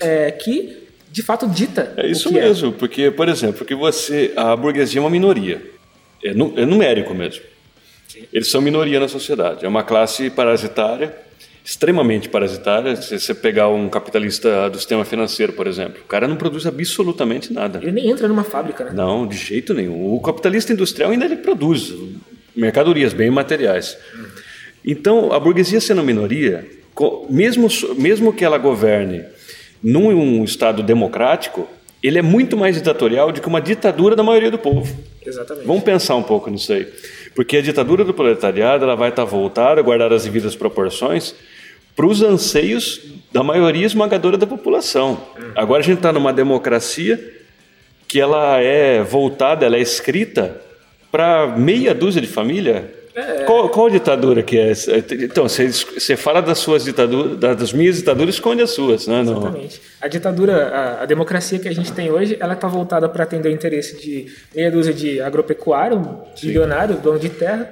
É, 0.01 0.31
que 0.31 0.87
de 1.11 1.23
fato 1.23 1.47
dita. 1.47 1.93
É 1.97 2.07
isso 2.07 2.29
é. 2.29 2.33
mesmo, 2.33 2.69
é. 2.69 2.71
porque, 2.71 3.11
por 3.11 3.27
exemplo, 3.27 3.57
porque 3.57 3.75
você, 3.75 4.31
a 4.35 4.55
burguesia 4.55 4.99
é 4.99 5.03
uma 5.03 5.09
minoria, 5.09 5.61
é, 6.23 6.33
nu, 6.33 6.53
é 6.55 6.65
numérico 6.65 7.13
mesmo. 7.13 7.43
Sim. 8.07 8.23
Eles 8.31 8.49
são 8.49 8.61
minoria 8.61 8.99
na 8.99 9.07
sociedade, 9.07 9.65
é 9.65 9.67
uma 9.67 9.83
classe 9.83 10.29
parasitária 10.29 11.28
extremamente 11.69 12.27
parasitária. 12.27 12.95
Se 12.95 13.19
você 13.19 13.31
pegar 13.31 13.69
um 13.69 13.87
capitalista 13.89 14.67
do 14.71 14.77
sistema 14.77 15.05
financeiro, 15.05 15.53
por 15.53 15.67
exemplo, 15.67 16.01
o 16.03 16.07
cara 16.07 16.27
não 16.27 16.35
produz 16.35 16.65
absolutamente 16.65 17.53
nada. 17.53 17.77
Ele 17.79 17.91
nem 17.91 18.09
entra 18.09 18.27
numa 18.27 18.43
fábrica, 18.43 18.85
né? 18.85 18.91
Não, 18.91 19.27
de 19.27 19.37
jeito 19.37 19.71
nenhum. 19.75 20.15
O 20.15 20.19
capitalista 20.19 20.73
industrial 20.73 21.11
ainda 21.11 21.25
ele 21.25 21.35
produz 21.35 21.93
mercadorias, 22.55 23.13
bem 23.13 23.29
materiais. 23.29 23.95
Então, 24.83 25.31
a 25.31 25.39
burguesia 25.39 25.79
sendo 25.79 26.01
minoria, 26.01 26.67
mesmo, 27.29 27.67
mesmo 27.95 28.33
que 28.33 28.43
ela 28.43 28.57
governe 28.57 29.23
num 29.83 30.43
estado 30.43 30.81
democrático, 30.81 31.67
ele 32.01 32.17
é 32.17 32.23
muito 32.23 32.57
mais 32.57 32.77
ditatorial 32.77 33.31
do 33.31 33.41
que 33.41 33.47
uma 33.47 33.61
ditadura 33.61 34.15
da 34.15 34.23
maioria 34.23 34.49
do 34.49 34.57
povo. 34.57 34.91
Exatamente. 35.23 35.67
Vamos 35.67 35.83
pensar 35.83 36.15
um 36.15 36.23
pouco 36.23 36.49
nisso 36.49 36.73
aí. 36.73 36.87
Porque 37.35 37.57
a 37.57 37.61
ditadura 37.61 38.03
do 38.03 38.13
proletariado 38.13 38.85
ela 38.85 38.95
vai 38.95 39.09
estar 39.09 39.23
voltada, 39.23 39.83
guardar 39.83 40.11
as 40.11 40.23
devidas 40.23 40.55
proporções, 40.55 41.35
para 41.99 42.07
os 42.07 42.21
anseios 42.21 43.01
da 43.29 43.43
maioria 43.43 43.85
esmagadora 43.85 44.37
da 44.37 44.47
população. 44.47 45.21
Agora 45.53 45.81
a 45.81 45.83
gente 45.83 45.97
está 45.97 46.13
numa 46.13 46.31
democracia 46.31 47.19
que 48.07 48.21
ela 48.21 48.57
é 48.61 49.03
voltada, 49.03 49.65
ela 49.65 49.75
é 49.75 49.81
escrita 49.81 50.61
para 51.11 51.47
meia 51.57 51.93
dúzia 51.93 52.21
de 52.21 52.27
família. 52.27 52.89
É. 53.13 53.43
Qual, 53.43 53.67
qual, 53.67 53.89
ditadura 53.89 54.41
que 54.41 54.57
é? 54.57 54.71
Então, 55.23 55.43
você, 55.49 56.15
fala 56.15 56.41
das 56.41 56.59
suas 56.59 56.85
ditaduras, 56.85 57.37
das 57.37 57.73
minhas 57.73 57.97
ditaduras, 57.97 58.35
esconde 58.35 58.61
as 58.61 58.69
suas, 58.69 59.05
né? 59.05 59.19
Exatamente. 59.19 59.81
A 59.99 60.07
ditadura, 60.07 60.69
a, 60.69 61.03
a, 61.03 61.05
democracia 61.05 61.59
que 61.59 61.67
a 61.67 61.73
gente 61.73 61.91
tem 61.91 62.09
hoje, 62.09 62.37
ela 62.39 62.53
está 62.53 62.69
voltada 62.69 63.09
para 63.09 63.25
atender 63.25 63.49
o 63.49 63.51
interesse 63.51 63.99
de 63.99 64.33
meia 64.55 64.71
dúzia 64.71 64.93
de 64.93 65.21
agropecuário, 65.21 66.21
bilionário, 66.41 66.95
dono 66.95 67.19
de 67.19 67.27
terra, 67.27 67.69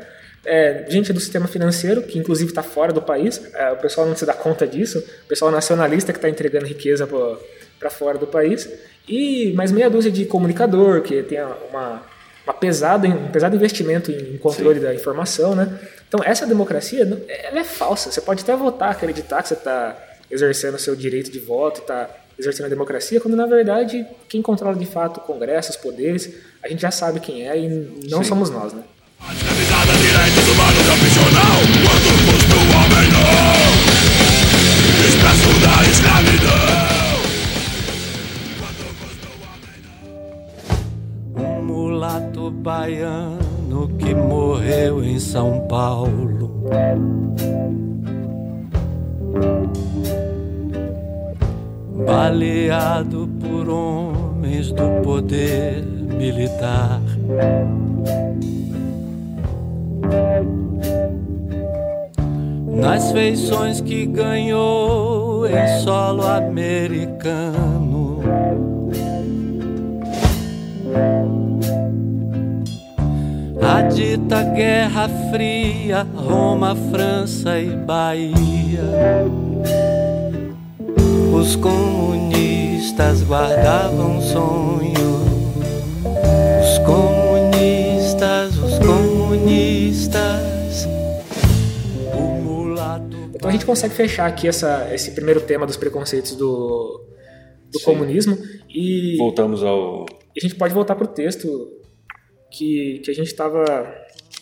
é, 0.47 0.85
gente 0.87 1.11
do 1.11 1.19
sistema 1.19 1.45
financeiro, 1.45 2.01
que 2.01 2.17
inclusive 2.17 2.49
está 2.49 2.63
fora 2.63 2.93
do 2.93 3.01
país, 3.01 3.41
é, 3.53 3.69
o 3.71 3.75
pessoal 3.75 4.07
não 4.07 4.15
se 4.15 4.25
dá 4.25 4.33
conta 4.33 4.65
disso, 4.65 4.99
o 5.25 5.27
pessoal 5.27 5.51
nacionalista 5.51 6.13
que 6.13 6.17
está 6.17 6.29
entregando 6.29 6.65
riqueza 6.65 7.05
para 7.77 7.89
fora 7.89 8.17
do 8.17 8.25
país, 8.25 8.69
e 9.05 9.51
mais 9.53 9.73
meia 9.73 9.89
dúzia 9.89 10.09
de 10.09 10.25
comunicador, 10.25 11.01
que 11.01 11.21
tem 11.21 11.39
uma, 11.69 12.01
uma 12.45 12.53
pesada, 12.53 13.09
um 13.09 13.27
pesado 13.27 13.57
investimento 13.57 14.09
em 14.09 14.37
controle 14.37 14.79
Sim. 14.79 14.85
da 14.85 14.95
informação. 14.95 15.53
Né? 15.53 15.79
Então, 16.07 16.21
essa 16.23 16.47
democracia 16.47 17.01
ela 17.27 17.59
é 17.59 17.63
falsa. 17.65 18.09
Você 18.09 18.21
pode 18.21 18.43
até 18.43 18.55
votar, 18.55 18.91
acreditar 18.91 19.41
que 19.43 19.49
você 19.49 19.53
está 19.53 20.01
exercendo 20.31 20.75
o 20.75 20.79
seu 20.79 20.95
direito 20.95 21.29
de 21.29 21.39
voto, 21.39 21.81
está 21.81 22.09
exercendo 22.39 22.67
a 22.67 22.69
democracia, 22.69 23.19
quando 23.19 23.35
na 23.35 23.45
verdade 23.45 24.05
quem 24.29 24.41
controla 24.41 24.75
de 24.75 24.85
fato 24.85 25.17
o 25.17 25.21
Congresso, 25.21 25.71
os 25.71 25.77
poderes, 25.77 26.33
a 26.63 26.69
gente 26.69 26.81
já 26.81 26.91
sabe 26.91 27.19
quem 27.19 27.47
é 27.47 27.57
e 27.57 27.67
não 28.09 28.23
Sim. 28.23 28.29
somos 28.29 28.49
nós, 28.49 28.73
né? 28.73 28.83
direitos 30.01 30.47
humanos 30.49 30.87
é 30.87 30.91
opcional. 30.93 31.59
Quanto 31.83 32.11
custa 32.25 32.55
o 32.55 32.63
homem 32.75 33.07
não? 33.11 33.71
Desprezo 35.01 35.51
da 35.61 35.75
escravidão. 35.89 36.77
Um 41.35 41.63
mulato 41.63 42.51
baiano 42.51 43.87
que 43.97 44.13
morreu 44.13 45.03
em 45.03 45.19
São 45.19 45.67
Paulo. 45.67 46.47
Baleado 52.05 53.27
por 53.39 53.69
homens 53.69 54.71
do 54.71 55.01
poder 55.03 55.83
militar. 56.17 57.01
Nas 62.79 63.11
feições 63.11 63.81
que 63.81 64.05
ganhou 64.05 65.45
em 65.47 65.79
solo 65.83 66.25
americano. 66.25 68.21
A 73.61 73.81
dita 73.81 74.43
Guerra 74.43 75.09
Fria, 75.31 76.07
Roma, 76.15 76.75
França 76.91 77.59
e 77.59 77.75
Bahia. 77.75 79.25
Os 81.33 81.55
comunistas 81.55 83.23
guardavam 83.23 84.21
sonho. 84.21 85.26
Comunistas. 90.17 90.85
O 92.13 92.41
mulato. 92.41 93.17
Então 93.35 93.49
a 93.49 93.51
gente 93.53 93.65
consegue 93.65 93.93
fechar 93.93 94.25
aqui 94.27 94.47
essa, 94.47 94.89
esse 94.93 95.11
primeiro 95.11 95.41
tema 95.41 95.65
dos 95.65 95.77
preconceitos 95.77 96.35
do, 96.35 97.03
do 97.71 97.79
Sim. 97.79 97.85
comunismo 97.85 98.37
e 98.69 99.15
Voltamos 99.17 99.63
ao. 99.63 100.05
a 100.35 100.39
gente 100.39 100.55
pode 100.55 100.73
voltar 100.73 100.95
para 100.95 101.05
o 101.05 101.07
texto 101.07 101.47
que, 102.51 102.99
que 103.03 103.11
a 103.11 103.13
gente 103.13 103.27
estava. 103.27 103.63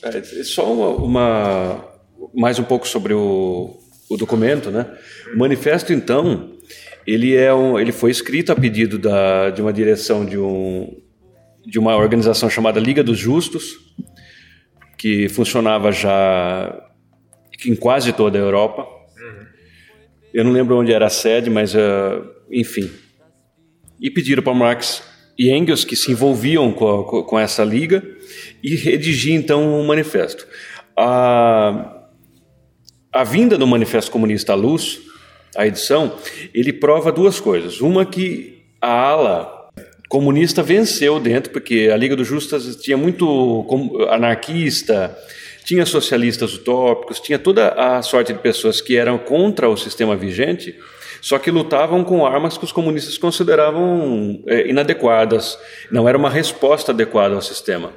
É, 0.04 0.22
só 0.44 0.72
uma, 0.72 0.90
uma- 0.90 1.86
mais 2.34 2.60
um 2.60 2.64
pouco 2.64 2.88
sobre 2.88 3.14
o, 3.14 3.78
o 4.10 4.18
documento, 4.18 4.70
né? 4.72 4.86
O 5.34 5.38
manifesto, 5.38 5.92
então, 5.94 6.52
ele 7.08 7.36
é 7.36 7.54
um, 7.54 7.80
ele 7.80 7.92
foi 7.92 8.12
escrito 8.12 8.52
a 8.52 8.56
pedido 8.56 8.98
da, 9.00 9.50
de 9.50 9.62
uma 9.62 9.74
direção 9.74 10.26
de 10.26 10.38
um 10.38 11.02
de 11.68 11.80
uma 11.80 11.96
organização 11.98 12.48
chamada 12.48 12.80
Liga 12.80 13.04
dos 13.04 13.18
Justos, 13.18 13.78
que 15.06 15.30
funcionava 15.30 15.92
já 15.92 16.84
em 17.64 17.76
quase 17.76 18.12
toda 18.12 18.40
a 18.40 18.42
Europa. 18.42 18.88
Eu 20.34 20.44
não 20.44 20.52
lembro 20.52 20.76
onde 20.80 20.92
era 20.92 21.06
a 21.06 21.10
sede, 21.12 21.48
mas 21.48 21.76
eh, 21.76 22.22
enfim. 22.50 22.90
E 24.02 24.10
pediram 24.10 24.42
para 24.42 24.56
Marx 24.56 25.04
e 25.38 25.52
Engels, 25.52 25.86
que 25.86 25.96
se 25.96 26.12
envolviam 26.12 26.74
com, 26.74 27.02
a- 27.20 27.24
com 27.24 27.38
essa 27.38 27.64
liga, 27.64 28.04
e 28.64 28.74
redigir 28.76 29.36
então 29.36 29.80
um 29.80 29.86
manifesto. 29.86 30.48
A, 30.98 32.08
a 33.14 33.24
vinda 33.24 33.60
do 33.60 33.68
Manifesto 33.68 34.10
Comunista 34.10 34.54
à 34.54 34.56
luz, 34.56 35.02
a 35.56 35.68
edição, 35.68 36.18
ele 36.52 36.74
prova 36.74 37.12
duas 37.12 37.40
coisas. 37.40 37.80
Uma 37.80 38.08
que 38.08 38.64
a 38.82 38.90
ala 38.90 39.55
comunista 40.08 40.62
venceu 40.64 41.20
dentro, 41.20 41.52
porque 41.52 41.90
a 41.94 41.98
Liga 41.98 42.16
dos 42.16 42.28
Justas 42.28 42.76
tinha 42.76 42.96
muito 42.98 43.66
anarquista, 44.10 45.18
tinha 45.64 45.86
socialistas 45.86 46.54
utópicos, 46.54 47.20
tinha 47.20 47.40
toda 47.40 47.70
a 47.70 48.02
sorte 48.02 48.32
de 48.34 48.40
pessoas 48.40 48.82
que 48.82 48.96
eram 48.96 49.18
contra 49.18 49.68
o 49.70 49.76
sistema 49.76 50.16
vigente, 50.16 50.76
só 51.22 51.40
que 51.40 51.50
lutavam 51.50 52.04
com 52.04 52.24
armas 52.26 52.56
que 52.58 52.64
os 52.64 52.72
comunistas 52.72 53.18
consideravam 53.18 54.44
eh, 54.48 54.68
inadequadas, 54.70 55.58
não 55.92 56.08
era 56.08 56.18
uma 56.18 56.30
resposta 56.30 56.92
adequada 56.92 57.34
ao 57.34 57.42
sistema. 57.42 57.94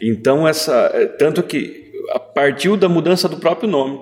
Então 0.00 0.48
essa, 0.48 0.90
eh, 0.94 1.04
tanto 1.06 1.42
que 1.42 1.92
a- 2.12 2.18
partiu 2.18 2.76
da 2.76 2.88
mudança 2.88 3.28
do 3.28 3.36
próprio 3.36 3.68
nome, 3.68 3.98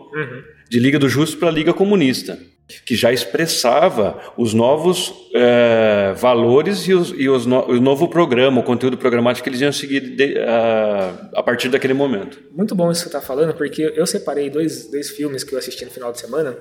de 0.71 0.79
Liga 0.79 0.99
do 1.01 1.09
Justo 1.09 1.37
para 1.39 1.51
Liga 1.51 1.73
Comunista, 1.73 2.39
que 2.87 2.95
já 2.97 3.13
expressava 3.13 4.19
os 4.39 4.55
novos 4.55 5.13
eh, 5.35 6.15
valores 6.17 6.87
e, 6.89 6.95
os, 6.95 7.11
e 7.17 7.29
os 7.29 7.45
no- 7.45 7.67
o 7.67 7.81
novo 7.81 8.09
programa, 8.09 8.61
o 8.61 8.65
conteúdo 8.65 8.97
programático 8.97 9.45
que 9.45 9.51
eles 9.51 9.61
iam 9.61 9.71
seguir 9.73 10.01
de- 10.01 10.39
a- 10.39 11.29
a 11.35 11.43
partir 11.43 11.69
daquele 11.69 11.93
momento. 11.95 12.39
Muito 12.53 12.75
bom 12.75 12.91
isso 12.91 13.05
que 13.05 13.11
você 13.11 13.17
está 13.17 13.27
falando, 13.27 13.55
porque 13.55 13.93
eu 13.95 14.07
separei 14.07 14.49
dois, 14.49 14.91
dois 14.91 15.11
filmes 15.11 15.45
que 15.45 15.55
eu 15.55 15.59
assisti 15.59 15.85
no 15.85 15.91
final 15.91 16.11
de 16.11 16.21
semana 16.21 16.57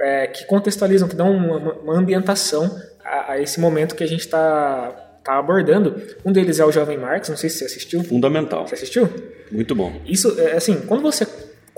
é, 0.00 0.26
que 0.26 0.44
contextualizam, 0.46 1.08
que 1.08 1.16
dão 1.16 1.30
uma, 1.30 1.72
uma 1.74 1.94
ambientação 1.98 2.70
a, 3.04 3.32
a 3.32 3.40
esse 3.40 3.58
momento 3.60 3.94
que 3.94 4.04
a 4.04 4.08
gente 4.08 4.20
está 4.20 4.90
tá 5.24 5.38
abordando. 5.38 6.00
Um 6.24 6.32
deles 6.32 6.58
é 6.60 6.64
o 6.64 6.70
Jovem 6.72 6.96
Marx, 6.98 7.28
não 7.28 7.36
sei 7.36 7.48
se 7.50 7.58
você 7.58 7.64
assistiu. 7.66 8.02
Fundamental. 8.04 8.66
Você 8.66 8.74
assistiu? 8.76 9.08
Muito 9.52 9.74
bom. 9.74 9.92
Isso, 10.06 10.38
é, 10.40 10.52
assim, 10.56 10.80
quando 10.86 11.02
você 11.02 11.26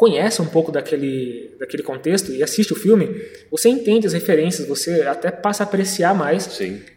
conhece 0.00 0.40
um 0.40 0.46
pouco 0.46 0.72
daquele, 0.72 1.54
daquele 1.60 1.82
contexto 1.82 2.32
e 2.32 2.42
assiste 2.42 2.72
o 2.72 2.74
filme, 2.76 3.20
você 3.50 3.68
entende 3.68 4.06
as 4.06 4.14
referências, 4.14 4.66
você 4.66 5.02
até 5.02 5.30
passa 5.30 5.62
a 5.62 5.66
apreciar 5.66 6.14
mais 6.14 6.46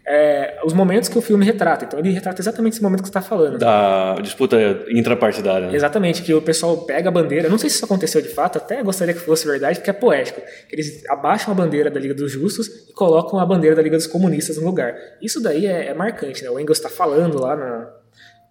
é, 0.06 0.58
os 0.64 0.72
momentos 0.72 1.10
que 1.10 1.18
o 1.18 1.20
filme 1.20 1.44
retrata. 1.44 1.84
Então 1.84 1.98
ele 1.98 2.10
retrata 2.10 2.40
exatamente 2.40 2.72
esse 2.72 2.82
momento 2.82 3.02
que 3.02 3.08
você 3.08 3.10
está 3.10 3.20
falando. 3.20 3.58
Da 3.58 4.14
disputa 4.22 4.56
intrapartidária. 4.88 5.68
né? 5.68 5.76
Exatamente, 5.76 6.22
que 6.22 6.32
o 6.32 6.40
pessoal 6.40 6.78
pega 6.86 7.10
a 7.10 7.12
bandeira. 7.12 7.46
Não 7.50 7.58
sei 7.58 7.68
se 7.68 7.76
isso 7.76 7.84
aconteceu 7.84 8.22
de 8.22 8.28
fato, 8.30 8.56
até 8.56 8.82
gostaria 8.82 9.12
que 9.12 9.20
fosse 9.20 9.46
verdade, 9.46 9.80
porque 9.80 9.90
é 9.90 9.92
poético. 9.92 10.40
Eles 10.72 11.04
abaixam 11.10 11.52
a 11.52 11.54
bandeira 11.54 11.90
da 11.90 12.00
Liga 12.00 12.14
dos 12.14 12.32
Justos 12.32 12.68
e 12.88 12.92
colocam 12.94 13.38
a 13.38 13.44
bandeira 13.44 13.76
da 13.76 13.82
Liga 13.82 13.98
dos 13.98 14.06
Comunistas 14.06 14.56
no 14.56 14.64
lugar. 14.64 14.96
Isso 15.20 15.42
daí 15.42 15.66
é, 15.66 15.88
é 15.88 15.94
marcante, 15.94 16.42
né? 16.42 16.48
O 16.48 16.58
Engels 16.58 16.78
está 16.78 16.88
falando 16.88 17.38
lá 17.38 17.54
na- 17.54 18.03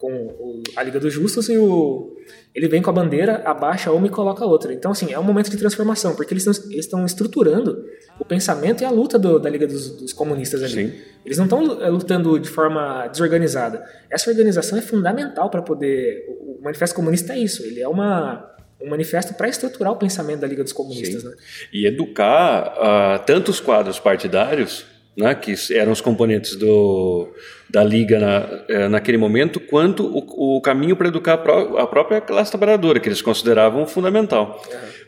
com 0.03 0.11
o- 0.27 0.63
a 0.75 0.83
Liga 0.83 0.99
dos 0.99 1.13
Justos 1.13 1.47
e 1.47 1.57
o, 1.57 2.13
ele 2.53 2.67
vem 2.67 2.81
com 2.81 2.89
a 2.89 2.93
bandeira, 2.93 3.41
abaixa 3.45 3.89
uma 3.93 4.05
e 4.05 4.09
coloca 4.09 4.43
a 4.43 4.47
outra. 4.47 4.73
Então, 4.73 4.91
assim, 4.91 5.13
é 5.13 5.17
um 5.17 5.23
momento 5.23 5.49
de 5.49 5.55
transformação, 5.55 6.13
porque 6.13 6.33
eles 6.33 6.45
estão, 6.71 7.05
estruturando 7.05 7.85
o 8.19 8.25
pensamento 8.25 8.81
e 8.81 8.85
a 8.85 8.89
luta 8.91 9.17
do- 9.17 9.39
da 9.39 9.49
Liga 9.49 9.65
dos, 9.65 9.91
dos 9.91 10.11
Comunistas 10.11 10.61
ali. 10.61 10.89
Sim. 10.89 10.93
Eles 11.25 11.37
não 11.37 11.45
estão 11.45 11.81
eh, 11.81 11.89
lutando 11.89 12.37
de 12.37 12.49
forma 12.49 13.07
desorganizada. 13.07 13.81
Essa 14.09 14.29
organização 14.29 14.77
é 14.77 14.81
fundamental 14.81 15.49
para 15.49 15.61
poder. 15.61 16.25
O 16.29 16.43
o 16.53 16.65
Manifesto 16.65 16.95
Comunista 16.95 17.33
é 17.33 17.39
isso. 17.39 17.61
Ele 17.63 17.81
é 17.81 17.87
uma, 17.87 18.45
um 18.81 18.89
manifesto 18.89 19.33
para 19.33 19.47
estruturar 19.49 19.91
o 19.93 19.97
pensamento 19.97 20.39
da 20.41 20.47
Liga 20.47 20.63
dos 20.63 20.71
Comunistas. 20.73 21.21
Sim. 21.21 21.27
Né? 21.29 21.35
e 21.73 21.85
educar 21.85 23.19
tanto 23.25 23.51
os 23.51 23.59
quadros 23.59 23.99
partidários, 23.99 24.85
né, 25.15 25.33
que 25.35 25.53
eram 25.71 25.91
os 25.91 26.01
componentes 26.01 26.55
do, 26.55 27.29
da 27.69 27.83
Liga 27.83 28.19
na, 28.19 28.63
eh, 28.67 28.87
naquele 28.87 29.17
momento, 29.17 29.59
quanto 29.59 30.05
o, 30.05 30.57
o 30.57 30.61
caminho 30.61 30.95
para 30.95 31.07
educar 31.07 31.33
a, 31.33 31.37
pró- 31.37 31.77
a 31.77 31.85
própria 31.87 32.19
classe 32.19 32.51
trabalhadora, 32.51 32.99
que 32.99 33.07
eles 33.07 33.21
consideravam 33.21 33.85
fundamental. 33.85 34.61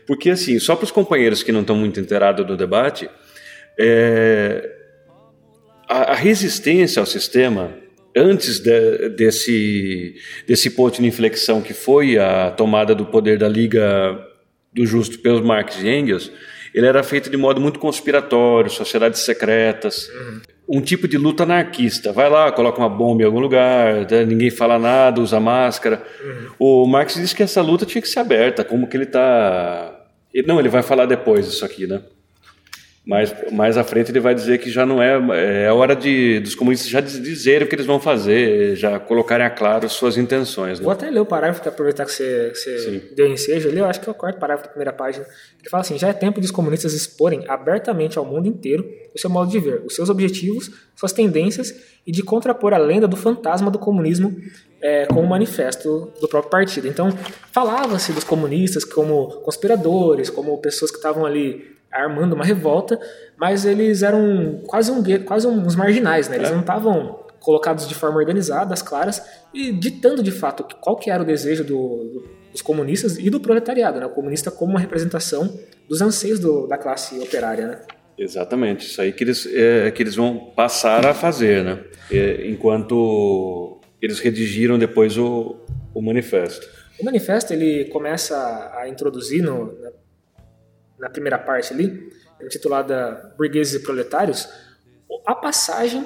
Porque, 0.06 0.30
assim, 0.30 0.58
só 0.60 0.76
para 0.76 0.84
os 0.84 0.92
companheiros 0.92 1.42
que 1.42 1.50
não 1.50 1.62
estão 1.62 1.74
muito 1.76 1.98
inteirados 1.98 2.46
do 2.46 2.56
debate, 2.56 3.10
eh, 3.78 4.70
a, 5.88 6.12
a 6.12 6.14
resistência 6.14 7.00
ao 7.00 7.06
sistema 7.06 7.70
antes 8.16 8.60
de- 8.60 9.10
desse 9.10 10.14
desse 10.46 10.70
ponto 10.70 11.00
de 11.02 11.06
inflexão 11.06 11.60
que 11.60 11.74
foi 11.74 12.16
a 12.18 12.50
tomada 12.50 12.94
do 12.94 13.04
poder 13.06 13.38
da 13.38 13.48
Liga 13.48 14.18
do 14.72 14.86
Justo 14.86 15.18
pelos 15.18 15.40
Marx 15.42 15.82
e 15.82 15.88
Engels, 15.88 16.30
ele 16.76 16.86
era 16.86 17.02
feito 17.02 17.30
de 17.30 17.38
modo 17.38 17.58
muito 17.58 17.78
conspiratório, 17.78 18.70
sociedades 18.70 19.22
secretas, 19.22 20.10
um 20.68 20.82
tipo 20.82 21.08
de 21.08 21.16
luta 21.16 21.44
anarquista. 21.44 22.12
Vai 22.12 22.28
lá, 22.28 22.52
coloca 22.52 22.78
uma 22.78 22.88
bomba 22.88 23.22
em 23.22 23.24
algum 23.24 23.40
lugar, 23.40 24.06
né, 24.10 24.26
ninguém 24.26 24.50
fala 24.50 24.78
nada, 24.78 25.22
usa 25.22 25.40
máscara. 25.40 26.02
O 26.58 26.86
Marx 26.86 27.14
disse 27.14 27.34
que 27.34 27.42
essa 27.42 27.62
luta 27.62 27.86
tinha 27.86 28.02
que 28.02 28.08
ser 28.08 28.18
aberta, 28.18 28.62
como 28.62 28.86
que 28.86 28.94
ele 28.94 29.04
está... 29.04 29.98
Não, 30.46 30.60
ele 30.60 30.68
vai 30.68 30.82
falar 30.82 31.06
depois 31.06 31.46
isso 31.46 31.64
aqui, 31.64 31.86
né? 31.86 32.02
Mas 33.06 33.32
mais 33.52 33.76
à 33.76 33.84
frente 33.84 34.10
ele 34.10 34.18
vai 34.18 34.34
dizer 34.34 34.58
que 34.58 34.68
já 34.68 34.84
não 34.84 35.00
é 35.00 35.64
é 35.66 35.72
hora 35.72 35.94
de 35.94 36.40
dos 36.40 36.56
comunistas 36.56 36.88
já 36.88 37.00
dizerem 37.00 37.64
o 37.64 37.68
que 37.68 37.76
eles 37.76 37.86
vão 37.86 38.00
fazer, 38.00 38.74
já 38.74 38.98
colocarem 38.98 39.46
a 39.46 39.50
claro 39.50 39.88
suas 39.88 40.16
intenções. 40.16 40.80
Vou 40.80 40.88
Né? 40.88 40.94
até 40.94 41.08
ler 41.08 41.20
o 41.20 41.24
parágrafo 41.26 41.60
para 41.60 41.70
aproveitar 41.70 42.04
que 42.04 42.10
você, 42.10 42.50
que 42.52 42.58
você 42.58 43.02
deu 43.14 43.28
ensejo 43.28 43.68
ali. 43.68 43.78
Eu 43.78 43.84
acho 43.86 44.00
que 44.00 44.08
é 44.08 44.12
o 44.12 44.14
quarto 44.14 44.40
parágrafo 44.40 44.64
da 44.64 44.70
primeira 44.70 44.92
página. 44.92 45.24
Ele 45.60 45.70
fala 45.70 45.82
assim: 45.82 45.96
já 45.96 46.08
é 46.08 46.12
tempo 46.12 46.40
de 46.40 46.46
os 46.46 46.50
comunistas 46.50 46.94
exporem 46.94 47.44
abertamente 47.46 48.18
ao 48.18 48.24
mundo 48.24 48.48
inteiro 48.48 48.84
o 49.14 49.18
seu 49.18 49.30
modo 49.30 49.50
de 49.50 49.60
ver, 49.60 49.82
os 49.86 49.94
seus 49.94 50.10
objetivos, 50.10 50.70
suas 50.96 51.12
tendências 51.12 51.74
e 52.04 52.10
de 52.10 52.22
contrapor 52.24 52.74
a 52.74 52.78
lenda 52.78 53.06
do 53.06 53.16
fantasma 53.16 53.70
do 53.70 53.78
comunismo 53.78 54.36
é, 54.82 55.06
com 55.06 55.20
o 55.20 55.26
manifesto 55.28 56.10
do 56.20 56.28
próprio 56.28 56.50
partido. 56.50 56.88
Então, 56.88 57.16
falava-se 57.52 58.12
dos 58.12 58.24
comunistas 58.24 58.84
como 58.84 59.28
conspiradores, 59.42 60.28
como 60.28 60.58
pessoas 60.58 60.90
que 60.90 60.96
estavam 60.96 61.24
ali 61.24 61.76
armando 62.02 62.34
uma 62.34 62.44
revolta, 62.44 62.98
mas 63.36 63.64
eles 63.64 64.02
eram 64.02 64.60
quase 64.66 64.90
um 64.90 65.02
gueto, 65.02 65.24
quase 65.24 65.46
uns 65.46 65.74
marginais, 65.76 66.28
né? 66.28 66.36
Eles 66.36 66.50
não 66.50 66.60
estavam 66.60 67.24
colocados 67.40 67.86
de 67.88 67.94
forma 67.94 68.16
organizada, 68.18 68.74
às 68.74 68.82
claras, 68.82 69.22
e 69.54 69.70
ditando 69.72 70.22
de 70.22 70.32
fato 70.32 70.64
qual 70.80 70.96
que 70.96 71.10
era 71.10 71.22
o 71.22 71.26
desejo 71.26 71.62
do- 71.64 72.24
dos 72.50 72.60
comunistas 72.62 73.18
e 73.18 73.28
do 73.30 73.38
proletariado, 73.38 74.00
né? 74.00 74.06
O 74.06 74.10
comunista 74.10 74.50
como 74.50 74.72
uma 74.72 74.80
representação 74.80 75.56
dos 75.88 76.00
anseios 76.02 76.40
do- 76.40 76.66
da 76.66 76.76
classe 76.78 77.18
operária, 77.20 77.66
né? 77.66 77.80
Exatamente, 78.18 78.86
isso 78.86 79.00
aí 79.00 79.12
que 79.12 79.22
eles 79.22 79.46
é, 79.52 79.90
que 79.90 80.02
eles 80.02 80.16
vão 80.16 80.52
passar 80.56 81.04
a 81.06 81.12
fazer, 81.14 81.62
né? 81.62 81.78
É, 82.10 82.48
enquanto 82.48 83.78
eles 84.00 84.18
redigiram 84.20 84.78
depois 84.78 85.16
o, 85.18 85.56
o 85.94 86.00
manifesto. 86.02 86.66
O 86.98 87.04
manifesto 87.04 87.52
ele 87.52 87.84
começa 87.86 88.36
a 88.74 88.88
introduzir 88.88 89.42
no, 89.42 89.66
na, 90.98 91.08
primeira 91.08 91.38
parte 91.38 91.72
ali, 91.72 92.10
intitulada 92.42 93.34
Burgueses 93.36 93.74
e 93.74 93.84
Proletários, 93.84 94.48
a 95.26 95.34
passagem 95.34 96.04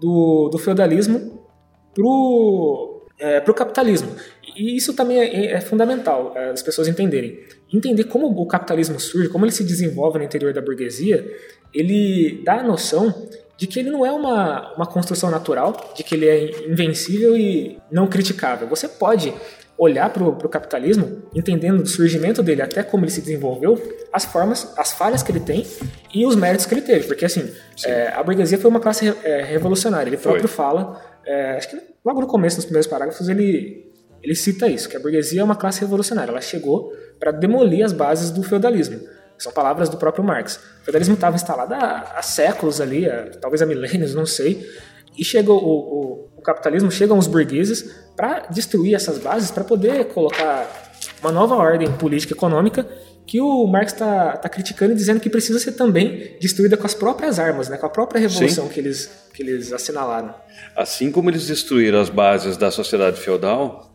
do, 0.00 0.48
do 0.48 0.58
feudalismo 0.58 1.46
para 1.94 2.04
é, 3.18 3.40
capitalismo. 3.52 4.14
E 4.56 4.76
isso 4.76 4.94
também 4.94 5.18
é, 5.18 5.52
é 5.52 5.60
fundamental 5.60 6.32
é, 6.36 6.50
as 6.50 6.62
pessoas 6.62 6.88
entenderem. 6.88 7.40
Entender 7.72 8.04
como 8.04 8.26
o 8.26 8.46
capitalismo 8.46 8.98
surge, 8.98 9.28
como 9.28 9.44
ele 9.44 9.52
se 9.52 9.64
desenvolve 9.64 10.18
no 10.18 10.24
interior 10.24 10.52
da 10.52 10.60
burguesia, 10.60 11.30
ele 11.72 12.42
dá 12.44 12.60
a 12.60 12.62
noção 12.62 13.28
de 13.60 13.66
que 13.66 13.78
ele 13.78 13.90
não 13.90 14.06
é 14.06 14.10
uma, 14.10 14.72
uma 14.72 14.86
construção 14.86 15.30
natural, 15.30 15.92
de 15.94 16.02
que 16.02 16.14
ele 16.14 16.26
é 16.26 16.66
invencível 16.66 17.36
e 17.36 17.78
não 17.92 18.06
criticável. 18.06 18.66
Você 18.66 18.88
pode 18.88 19.34
olhar 19.76 20.08
para 20.10 20.24
o 20.24 20.48
capitalismo, 20.48 21.24
entendendo 21.34 21.80
o 21.80 21.86
surgimento 21.86 22.42
dele 22.42 22.62
até 22.62 22.82
como 22.82 23.04
ele 23.04 23.10
se 23.10 23.20
desenvolveu, 23.20 23.78
as 24.10 24.24
formas, 24.24 24.72
as 24.78 24.92
falhas 24.92 25.22
que 25.22 25.30
ele 25.30 25.40
tem 25.40 25.66
e 26.14 26.24
os 26.24 26.36
méritos 26.36 26.64
que 26.64 26.72
ele 26.72 26.80
teve. 26.80 27.06
Porque, 27.06 27.22
assim, 27.22 27.52
é, 27.84 28.08
a 28.08 28.22
burguesia 28.22 28.56
foi 28.56 28.70
uma 28.70 28.80
classe 28.80 29.14
é, 29.22 29.42
revolucionária. 29.42 30.08
Ele 30.08 30.16
próprio 30.16 30.48
foi. 30.48 30.56
fala, 30.56 30.98
é, 31.26 31.58
acho 31.58 31.68
que 31.68 31.82
logo 32.02 32.18
no 32.22 32.26
começo, 32.26 32.56
nos 32.56 32.64
primeiros 32.64 32.86
parágrafos, 32.86 33.28
ele, 33.28 33.92
ele 34.22 34.34
cita 34.34 34.68
isso, 34.68 34.88
que 34.88 34.96
a 34.96 35.00
burguesia 35.00 35.42
é 35.42 35.44
uma 35.44 35.56
classe 35.56 35.82
revolucionária. 35.82 36.30
Ela 36.30 36.40
chegou 36.40 36.94
para 37.18 37.30
demolir 37.30 37.84
as 37.84 37.92
bases 37.92 38.30
do 38.30 38.42
feudalismo. 38.42 39.00
São 39.40 39.50
palavras 39.50 39.88
do 39.88 39.96
próprio 39.96 40.22
Marx. 40.22 40.60
O 40.82 40.84
feudalismo 40.84 41.14
estava 41.14 41.34
instalado 41.34 41.72
há, 41.72 42.12
há 42.14 42.22
séculos 42.22 42.78
ali, 42.78 43.08
há, 43.08 43.30
talvez 43.40 43.62
há 43.62 43.66
milênios, 43.66 44.14
não 44.14 44.26
sei. 44.26 44.70
E 45.16 45.24
chegou 45.24 45.58
o, 45.58 45.68
o, 45.68 46.28
o 46.36 46.42
capitalismo, 46.42 46.90
chegam 46.90 47.16
os 47.16 47.26
burgueses 47.26 47.90
para 48.14 48.40
destruir 48.50 48.94
essas 48.94 49.18
bases, 49.18 49.50
para 49.50 49.64
poder 49.64 50.04
colocar 50.08 50.90
uma 51.22 51.32
nova 51.32 51.56
ordem 51.56 51.90
política 51.92 52.34
e 52.34 52.36
econômica 52.36 52.86
que 53.26 53.40
o 53.40 53.66
Marx 53.66 53.92
está 53.92 54.36
tá 54.36 54.48
criticando 54.48 54.92
e 54.92 54.96
dizendo 54.96 55.20
que 55.20 55.30
precisa 55.30 55.58
ser 55.58 55.72
também 55.72 56.36
destruída 56.40 56.76
com 56.76 56.84
as 56.84 56.94
próprias 56.94 57.38
armas, 57.38 57.68
né, 57.68 57.76
com 57.76 57.86
a 57.86 57.90
própria 57.90 58.20
revolução 58.20 58.68
que 58.68 58.80
eles, 58.80 59.08
que 59.32 59.42
eles 59.42 59.72
assinalaram. 59.72 60.34
Assim 60.76 61.10
como 61.10 61.30
eles 61.30 61.46
destruíram 61.46 62.00
as 62.00 62.10
bases 62.10 62.56
da 62.56 62.70
sociedade 62.70 63.20
feudal, 63.20 63.89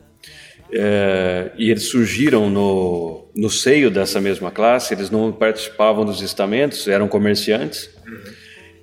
é, 0.72 1.52
e 1.58 1.70
eles 1.70 1.84
surgiram 1.84 2.50
no, 2.50 3.28
no 3.36 3.50
seio 3.50 3.90
dessa 3.90 4.20
mesma 4.20 4.52
classe, 4.52 4.94
eles 4.94 5.10
não 5.10 5.32
participavam 5.32 6.06
dos 6.06 6.22
estamentos, 6.22 6.88
eram 6.88 7.08
comerciantes, 7.08 7.90
uhum. 8.08 8.34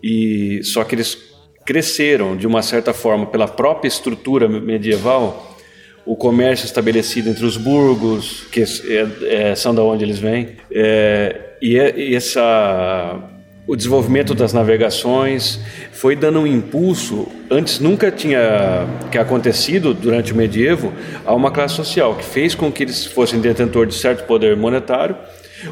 e 0.02 0.60
só 0.62 0.84
que 0.84 0.94
eles 0.94 1.16
cresceram 1.64 2.36
de 2.36 2.46
uma 2.46 2.62
certa 2.62 2.92
forma 2.92 3.26
pela 3.26 3.46
própria 3.46 3.88
estrutura 3.88 4.48
medieval, 4.48 5.56
o 6.04 6.16
comércio 6.16 6.64
estabelecido 6.64 7.30
entre 7.30 7.44
os 7.44 7.56
burgos, 7.56 8.44
que 8.50 8.62
é, 8.62 9.50
é, 9.50 9.54
são 9.54 9.74
da 9.74 9.82
onde 9.82 10.04
eles 10.04 10.18
vêm, 10.18 10.56
é, 10.70 11.56
e, 11.60 11.78
é, 11.78 11.96
e 11.96 12.14
essa 12.14 13.31
o 13.66 13.76
desenvolvimento 13.76 14.34
das 14.34 14.52
navegações 14.52 15.60
foi 15.92 16.16
dando 16.16 16.40
um 16.40 16.46
impulso 16.46 17.28
antes 17.50 17.78
nunca 17.78 18.10
tinha 18.10 18.86
que 19.10 19.16
acontecido 19.16 19.94
durante 19.94 20.32
o 20.32 20.36
medievo 20.36 20.92
a 21.24 21.34
uma 21.34 21.50
classe 21.50 21.76
social 21.76 22.16
que 22.16 22.24
fez 22.24 22.54
com 22.54 22.72
que 22.72 22.82
eles 22.82 23.06
fossem 23.06 23.40
detentores 23.40 23.94
de 23.94 24.00
certo 24.00 24.26
poder 24.26 24.56
monetário 24.56 25.16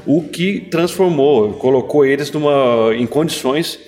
o 0.06 0.22
que 0.22 0.60
transformou 0.70 1.54
colocou 1.54 2.04
eles 2.04 2.30
numa 2.30 2.94
em 2.94 3.06
condições 3.06 3.78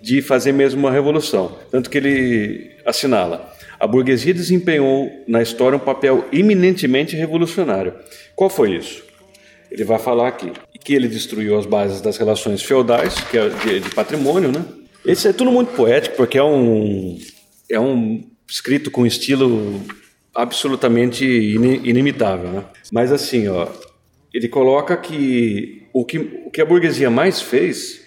de 0.00 0.22
fazer 0.22 0.52
mesmo 0.52 0.80
uma 0.80 0.90
revolução. 0.90 1.56
Tanto 1.70 1.90
que 1.90 1.98
ele 1.98 2.70
assinala: 2.86 3.52
a 3.78 3.86
burguesia 3.86 4.32
desempenhou 4.32 5.10
na 5.28 5.42
história 5.42 5.76
um 5.76 5.80
papel 5.80 6.24
eminentemente 6.32 7.14
revolucionário. 7.16 7.94
Qual 8.34 8.48
foi 8.48 8.74
isso? 8.74 9.04
Ele 9.70 9.84
vai 9.84 9.98
falar 9.98 10.28
aqui 10.28 10.50
que 10.84 10.94
ele 10.94 11.08
destruiu 11.08 11.58
as 11.58 11.66
bases 11.66 12.00
das 12.00 12.16
relações 12.16 12.62
feudais, 12.62 13.14
que 13.14 13.36
é 13.36 13.48
de, 13.48 13.80
de 13.80 13.90
patrimônio, 13.90 14.50
né? 14.50 14.64
Esse 15.04 15.28
é 15.28 15.32
tudo 15.32 15.50
muito 15.50 15.72
poético 15.72 16.16
porque 16.16 16.38
é 16.38 16.44
um 16.44 17.18
é 17.70 17.78
um 17.78 18.22
escrito 18.48 18.90
com 18.90 19.06
estilo 19.06 19.80
absolutamente 20.34 21.24
inimitável, 21.24 22.50
né? 22.50 22.64
Mas 22.92 23.12
assim, 23.12 23.48
ó, 23.48 23.68
ele 24.32 24.48
coloca 24.48 24.96
que 24.96 25.86
o 25.92 26.04
que 26.04 26.18
o 26.18 26.50
que 26.50 26.60
a 26.60 26.66
burguesia 26.66 27.10
mais 27.10 27.40
fez 27.40 28.00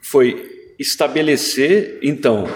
foi 0.00 0.48
estabelecer, 0.78 1.98
então, 2.02 2.46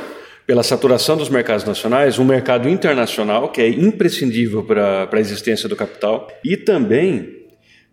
pela 0.47 0.63
saturação 0.63 1.17
dos 1.17 1.29
mercados 1.29 1.65
nacionais, 1.65 2.19
um 2.19 2.25
mercado 2.25 2.69
internacional 2.69 3.51
que 3.51 3.61
é 3.61 3.69
imprescindível 3.69 4.63
para 4.63 5.09
a 5.11 5.21
existência 5.21 5.69
do 5.69 5.77
capital 5.77 6.29
e 6.45 6.57
também 6.57 7.43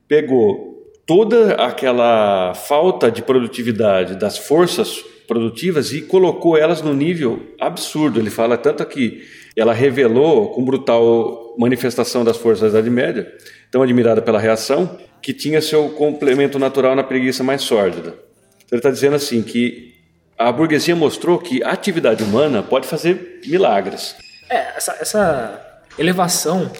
pegou 0.07 0.68
toda 1.09 1.55
aquela 1.55 2.53
falta 2.53 3.09
de 3.09 3.23
produtividade 3.23 4.13
das 4.15 4.37
forças 4.37 5.03
produtivas 5.27 5.91
e 5.91 6.03
colocou 6.03 6.55
elas 6.55 6.83
no 6.83 6.93
nível 6.93 7.41
absurdo. 7.59 8.19
Ele 8.19 8.29
fala 8.29 8.55
tanto 8.55 8.85
que 8.85 9.23
ela 9.57 9.73
revelou 9.73 10.49
com 10.49 10.63
brutal 10.63 11.55
manifestação 11.57 12.23
das 12.23 12.37
forças 12.37 12.71
da 12.71 12.77
Idade 12.77 12.91
Média, 12.91 13.27
tão 13.71 13.81
admirada 13.81 14.21
pela 14.21 14.39
reação, 14.39 14.99
que 15.19 15.33
tinha 15.33 15.59
seu 15.63 15.89
complemento 15.89 16.59
natural 16.59 16.95
na 16.95 17.03
preguiça 17.03 17.43
mais 17.43 17.63
sórdida. 17.63 18.09
Então, 18.09 18.73
ele 18.73 18.77
está 18.77 18.91
dizendo 18.91 19.15
assim 19.15 19.41
que 19.41 19.95
a 20.37 20.51
burguesia 20.51 20.95
mostrou 20.95 21.39
que 21.39 21.63
a 21.63 21.71
atividade 21.71 22.23
humana 22.23 22.61
pode 22.61 22.85
fazer 22.85 23.41
milagres. 23.47 24.15
É, 24.47 24.77
essa, 24.77 24.95
essa 25.01 25.81
elevação 25.97 26.71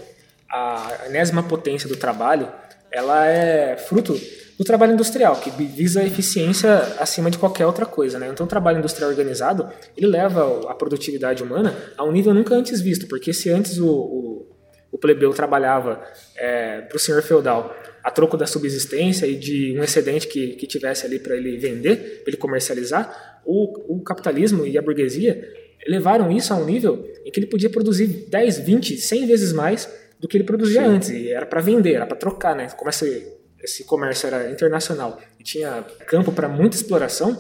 à 0.48 1.08
enésima 1.08 1.42
potência 1.42 1.90
do 1.90 1.96
trabalho, 1.96 2.48
ela 2.92 3.28
é 3.28 3.78
fruto 3.78 4.20
do 4.58 4.66
trabalho 4.66 4.92
industrial, 4.92 5.38
que 5.38 5.50
visa 5.50 6.02
a 6.02 6.06
eficiência 6.06 6.80
acima 7.00 7.32
de 7.32 7.38
qualquer 7.38 7.66
outra 7.66 7.86
coisa. 7.86 8.20
Né? 8.20 8.28
Então, 8.28 8.46
o 8.46 8.50
trabalho 8.50 8.80
industrial 8.80 9.10
organizado, 9.10 9.70
ele 9.96 10.08
leva 10.08 10.70
a 10.70 10.76
produtividade 10.76 11.42
humana 11.42 11.74
a 11.98 12.04
um 12.04 12.12
nível 12.12 12.34
nunca 12.34 12.54
antes 12.56 12.82
visto, 12.82 13.08
porque 13.08 13.32
se 13.32 13.50
antes 13.50 13.78
o, 13.78 13.88
o, 13.88 14.48
o 14.92 14.98
plebeu 14.98 15.34
trabalhava 15.34 16.02
é, 16.36 16.82
para 16.82 16.98
o 16.98 17.00
senhor 17.00 17.22
feudal 17.22 17.74
a 18.04 18.12
troco 18.12 18.36
da 18.36 18.46
subsistência 18.46 19.26
e 19.26 19.36
de 19.36 19.78
um 19.78 19.84
excedente 19.84 20.28
que, 20.28 20.56
que 20.56 20.68
tivesse 20.68 21.06
ali 21.06 21.20
para 21.20 21.38
ele 21.38 21.58
vender, 21.58 22.22
para 22.24 22.32
ele 22.32 22.38
comercializar, 22.38 23.42
o, 23.46 23.96
o 23.98 24.04
capitalismo 24.04 24.66
e 24.66 24.78
a 24.78 24.82
burguesia 24.82 25.42
levaram 25.88 26.32
isso 26.32 26.54
a 26.54 26.58
um 26.58 26.66
nível 26.66 27.10
em 27.26 27.32
que 27.32 27.40
ele 27.40 27.48
podia 27.48 27.70
produzir 27.70 28.08
10, 28.30 28.60
20, 28.60 28.98
100 28.98 29.26
vezes 29.26 29.54
mais 29.54 29.90
do 30.20 30.28
que 30.28 30.38
ele 30.38 30.44
produzia 30.44 30.82
Sim. 30.82 30.88
antes. 30.88 31.10
E 31.10 31.32
era 31.32 31.46
para 31.46 31.62
vender, 31.62 31.94
era 31.94 32.06
para 32.06 32.18
trocar, 32.18 32.56
né? 32.56 32.68
Como 32.76 32.90
esse, 32.90 33.28
esse 33.64 33.84
comércio 33.86 34.28
era 34.28 34.52
internacional 34.52 35.20
e 35.40 35.44
tinha 35.44 35.84
campo 36.06 36.32
para 36.32 36.50
muita 36.50 36.76
exploração, 36.76 37.38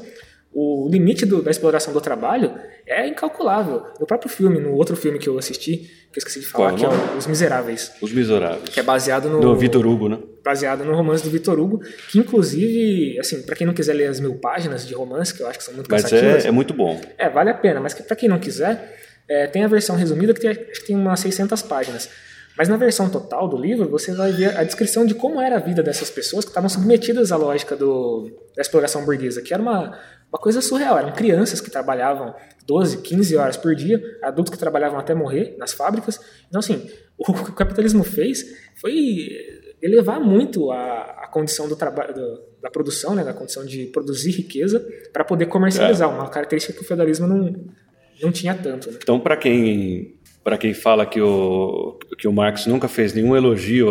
o 0.51 0.89
limite 0.89 1.25
do, 1.25 1.43
da 1.43 1.51
exploração 1.51 1.93
do 1.93 2.01
trabalho 2.01 2.53
é 2.85 3.07
incalculável. 3.07 3.83
No 3.99 4.07
próprio 4.07 4.31
filme, 4.31 4.59
no 4.59 4.73
outro 4.73 4.95
filme 4.95 5.19
que 5.19 5.29
eu 5.29 5.37
assisti, 5.37 5.77
que 6.11 6.17
eu 6.17 6.19
esqueci 6.19 6.39
de 6.39 6.47
falar, 6.47 6.71
Qual, 6.71 6.77
que 6.77 6.85
é 6.85 7.17
Os 7.17 7.27
Miseráveis. 7.27 7.91
Os 8.01 8.11
Miseráveis. 8.11 8.69
Que 8.69 8.79
é 8.79 8.83
baseado 8.83 9.29
no... 9.29 9.39
Do 9.39 9.55
Vitor 9.55 9.85
Hugo, 9.85 10.09
né? 10.09 10.17
Baseado 10.43 10.83
no 10.83 10.95
romance 10.95 11.23
do 11.23 11.29
Vitor 11.29 11.59
Hugo, 11.59 11.81
que 12.09 12.17
inclusive, 12.17 13.19
assim, 13.19 13.43
para 13.43 13.55
quem 13.55 13.67
não 13.67 13.73
quiser 13.75 13.93
ler 13.93 14.07
as 14.07 14.19
mil 14.19 14.35
páginas 14.39 14.87
de 14.87 14.95
romance, 14.95 15.33
que 15.33 15.43
eu 15.43 15.47
acho 15.47 15.59
que 15.59 15.65
são 15.65 15.73
muito 15.75 15.89
mas 15.91 16.01
cansativas... 16.01 16.45
é, 16.45 16.47
é 16.47 16.51
muito 16.51 16.73
bom. 16.73 16.99
É, 17.17 17.29
vale 17.29 17.51
a 17.51 17.53
pena, 17.53 17.79
mas 17.79 17.93
para 17.93 18.15
quem 18.15 18.27
não 18.27 18.39
quiser, 18.39 18.97
é, 19.27 19.45
tem 19.45 19.63
a 19.63 19.67
versão 19.67 19.95
resumida 19.95 20.33
que 20.33 20.39
tem, 20.39 20.49
acho 20.49 20.81
que 20.81 20.87
tem 20.87 20.95
umas 20.95 21.19
600 21.19 21.61
páginas. 21.61 22.09
Mas 22.57 22.67
na 22.67 22.77
versão 22.77 23.09
total 23.09 23.47
do 23.47 23.57
livro, 23.57 23.89
você 23.89 24.13
vai 24.13 24.31
ver 24.31 24.57
a 24.57 24.63
descrição 24.63 25.05
de 25.05 25.13
como 25.13 25.39
era 25.39 25.55
a 25.55 25.59
vida 25.59 25.81
dessas 25.81 26.09
pessoas 26.09 26.43
que 26.43 26.51
estavam 26.51 26.69
submetidas 26.69 27.31
à 27.31 27.37
lógica 27.37 27.75
do, 27.75 28.29
da 28.55 28.61
exploração 28.61 29.05
burguesa, 29.05 29.41
que 29.41 29.53
era 29.53 29.61
uma, 29.61 29.97
uma 30.31 30.39
coisa 30.39 30.61
surreal. 30.61 30.97
Eram 30.97 31.13
crianças 31.13 31.61
que 31.61 31.71
trabalhavam 31.71 32.35
12, 32.65 33.01
15 33.01 33.35
horas 33.37 33.57
por 33.57 33.73
dia, 33.75 34.01
adultos 34.21 34.51
que 34.51 34.59
trabalhavam 34.59 34.99
até 34.99 35.13
morrer 35.13 35.55
nas 35.57 35.73
fábricas. 35.73 36.19
Então, 36.47 36.59
assim, 36.59 36.89
o 37.17 37.25
que 37.25 37.31
o 37.31 37.53
capitalismo 37.53 38.03
fez 38.03 38.45
foi 38.79 39.29
elevar 39.81 40.19
muito 40.19 40.71
a, 40.71 41.01
a 41.23 41.27
condição 41.27 41.67
do 41.67 41.75
trabalho 41.75 42.13
da 42.61 42.69
produção, 42.69 43.15
né, 43.15 43.23
da 43.23 43.33
condição 43.33 43.65
de 43.65 43.85
produzir 43.87 44.31
riqueza 44.31 44.85
para 45.13 45.23
poder 45.23 45.45
comercializar, 45.45 46.09
é. 46.09 46.13
uma 46.13 46.29
característica 46.29 46.73
que 46.73 46.83
o 46.83 46.87
feudalismo 46.87 47.25
não, 47.25 47.55
não 48.21 48.31
tinha 48.31 48.53
tanto. 48.53 48.91
Né? 48.91 48.97
Então, 49.01 49.19
para 49.19 49.37
quem 49.37 50.18
para 50.49 50.57
quem 50.57 50.73
fala 50.73 51.05
que 51.05 51.21
o, 51.21 51.99
que 52.17 52.27
o 52.27 52.33
Marx 52.33 52.65
nunca 52.65 52.87
fez 52.87 53.13
nenhum 53.13 53.37
elogio 53.37 53.87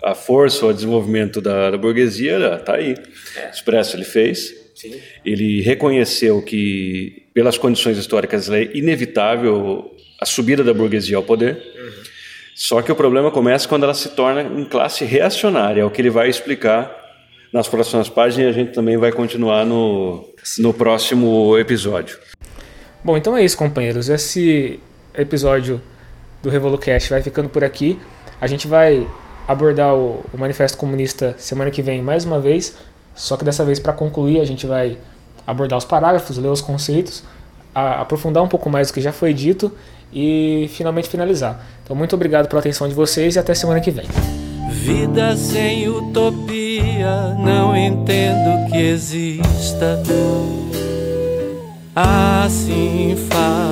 à 0.00 0.14
força 0.14 0.64
ou 0.64 0.70
ao 0.70 0.72
desenvolvimento 0.72 1.40
da, 1.40 1.72
da 1.72 1.76
burguesia, 1.76 2.54
está 2.54 2.76
aí. 2.76 2.94
É. 3.36 3.50
Expresso 3.50 3.96
ele 3.96 4.04
fez. 4.04 4.54
Sim. 4.76 4.94
Ele 5.24 5.60
reconheceu 5.60 6.40
que, 6.40 7.24
pelas 7.34 7.58
condições 7.58 7.98
históricas, 7.98 8.48
é 8.48 8.70
inevitável 8.74 9.90
a 10.20 10.24
subida 10.24 10.62
da 10.62 10.72
burguesia 10.72 11.16
ao 11.16 11.22
poder. 11.24 11.56
Uhum. 11.56 11.90
Só 12.54 12.80
que 12.80 12.92
o 12.92 12.94
problema 12.94 13.32
começa 13.32 13.66
quando 13.66 13.82
ela 13.82 13.94
se 13.94 14.10
torna 14.10 14.42
em 14.42 14.64
classe 14.64 15.04
reacionária, 15.04 15.80
é 15.80 15.84
o 15.84 15.90
que 15.90 16.00
ele 16.00 16.10
vai 16.10 16.28
explicar 16.28 16.96
nas 17.52 17.66
próximas 17.66 18.08
páginas 18.08 18.46
e 18.46 18.48
a 18.48 18.52
gente 18.52 18.72
também 18.72 18.96
vai 18.96 19.10
continuar 19.10 19.66
no, 19.66 20.32
no 20.60 20.72
próximo 20.72 21.58
episódio. 21.58 22.20
Bom, 23.02 23.16
então 23.16 23.36
é 23.36 23.44
isso, 23.44 23.56
companheiros. 23.56 24.08
Esse 24.08 24.78
episódio 25.20 25.80
do 26.42 26.48
RevoluCast 26.48 27.10
vai 27.10 27.22
ficando 27.22 27.48
por 27.48 27.62
aqui. 27.64 27.98
A 28.40 28.46
gente 28.46 28.66
vai 28.66 29.06
abordar 29.46 29.94
o, 29.94 30.24
o 30.32 30.38
Manifesto 30.38 30.78
Comunista 30.78 31.34
semana 31.38 31.70
que 31.70 31.82
vem 31.82 32.02
mais 32.02 32.24
uma 32.24 32.38
vez, 32.38 32.76
só 33.14 33.36
que 33.36 33.44
dessa 33.44 33.64
vez 33.64 33.78
para 33.78 33.92
concluir 33.92 34.40
a 34.40 34.44
gente 34.44 34.66
vai 34.66 34.96
abordar 35.46 35.78
os 35.78 35.84
parágrafos, 35.84 36.38
ler 36.38 36.48
os 36.48 36.60
conceitos, 36.60 37.22
a, 37.74 38.00
aprofundar 38.00 38.42
um 38.42 38.48
pouco 38.48 38.70
mais 38.70 38.88
do 38.88 38.94
que 38.94 39.00
já 39.00 39.12
foi 39.12 39.34
dito 39.34 39.72
e 40.12 40.70
finalmente 40.72 41.08
finalizar. 41.08 41.64
Então 41.84 41.96
muito 41.96 42.14
obrigado 42.14 42.48
pela 42.48 42.60
atenção 42.60 42.88
de 42.88 42.94
vocês 42.94 43.36
e 43.36 43.38
até 43.38 43.54
semana 43.54 43.80
que 43.80 43.90
vem. 43.90 44.06
Vida 44.70 45.36
sem 45.36 45.88
utopia, 45.88 47.34
não 47.38 47.76
entendo 47.76 48.70
que 48.70 48.78
exista. 48.78 50.00
Assim 51.94 53.16
falam 53.28 53.69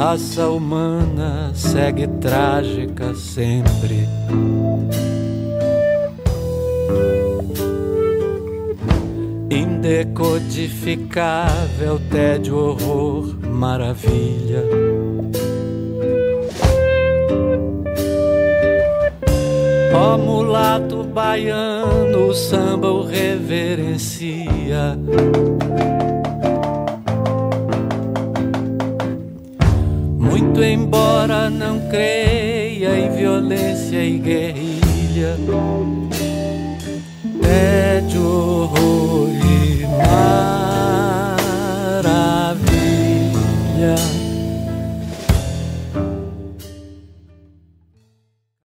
raça 0.00 0.48
humana 0.48 1.52
segue 1.54 2.06
trágica 2.06 3.14
sempre. 3.14 4.08
Indecodificável, 9.50 12.00
tédio, 12.10 12.56
horror, 12.56 13.36
maravilha. 13.46 14.64
Ó 19.94 20.16
mulato 20.16 21.04
baiano, 21.04 22.28
o 22.28 22.34
samba 22.34 22.90
o 22.90 23.04
reverencia. 23.04 24.96
Não 31.70 31.78
creia 31.88 32.98
em 32.98 33.10
violência 33.16 34.04
e 34.04 34.18
guerrilha, 34.18 35.36
horror 35.48 36.10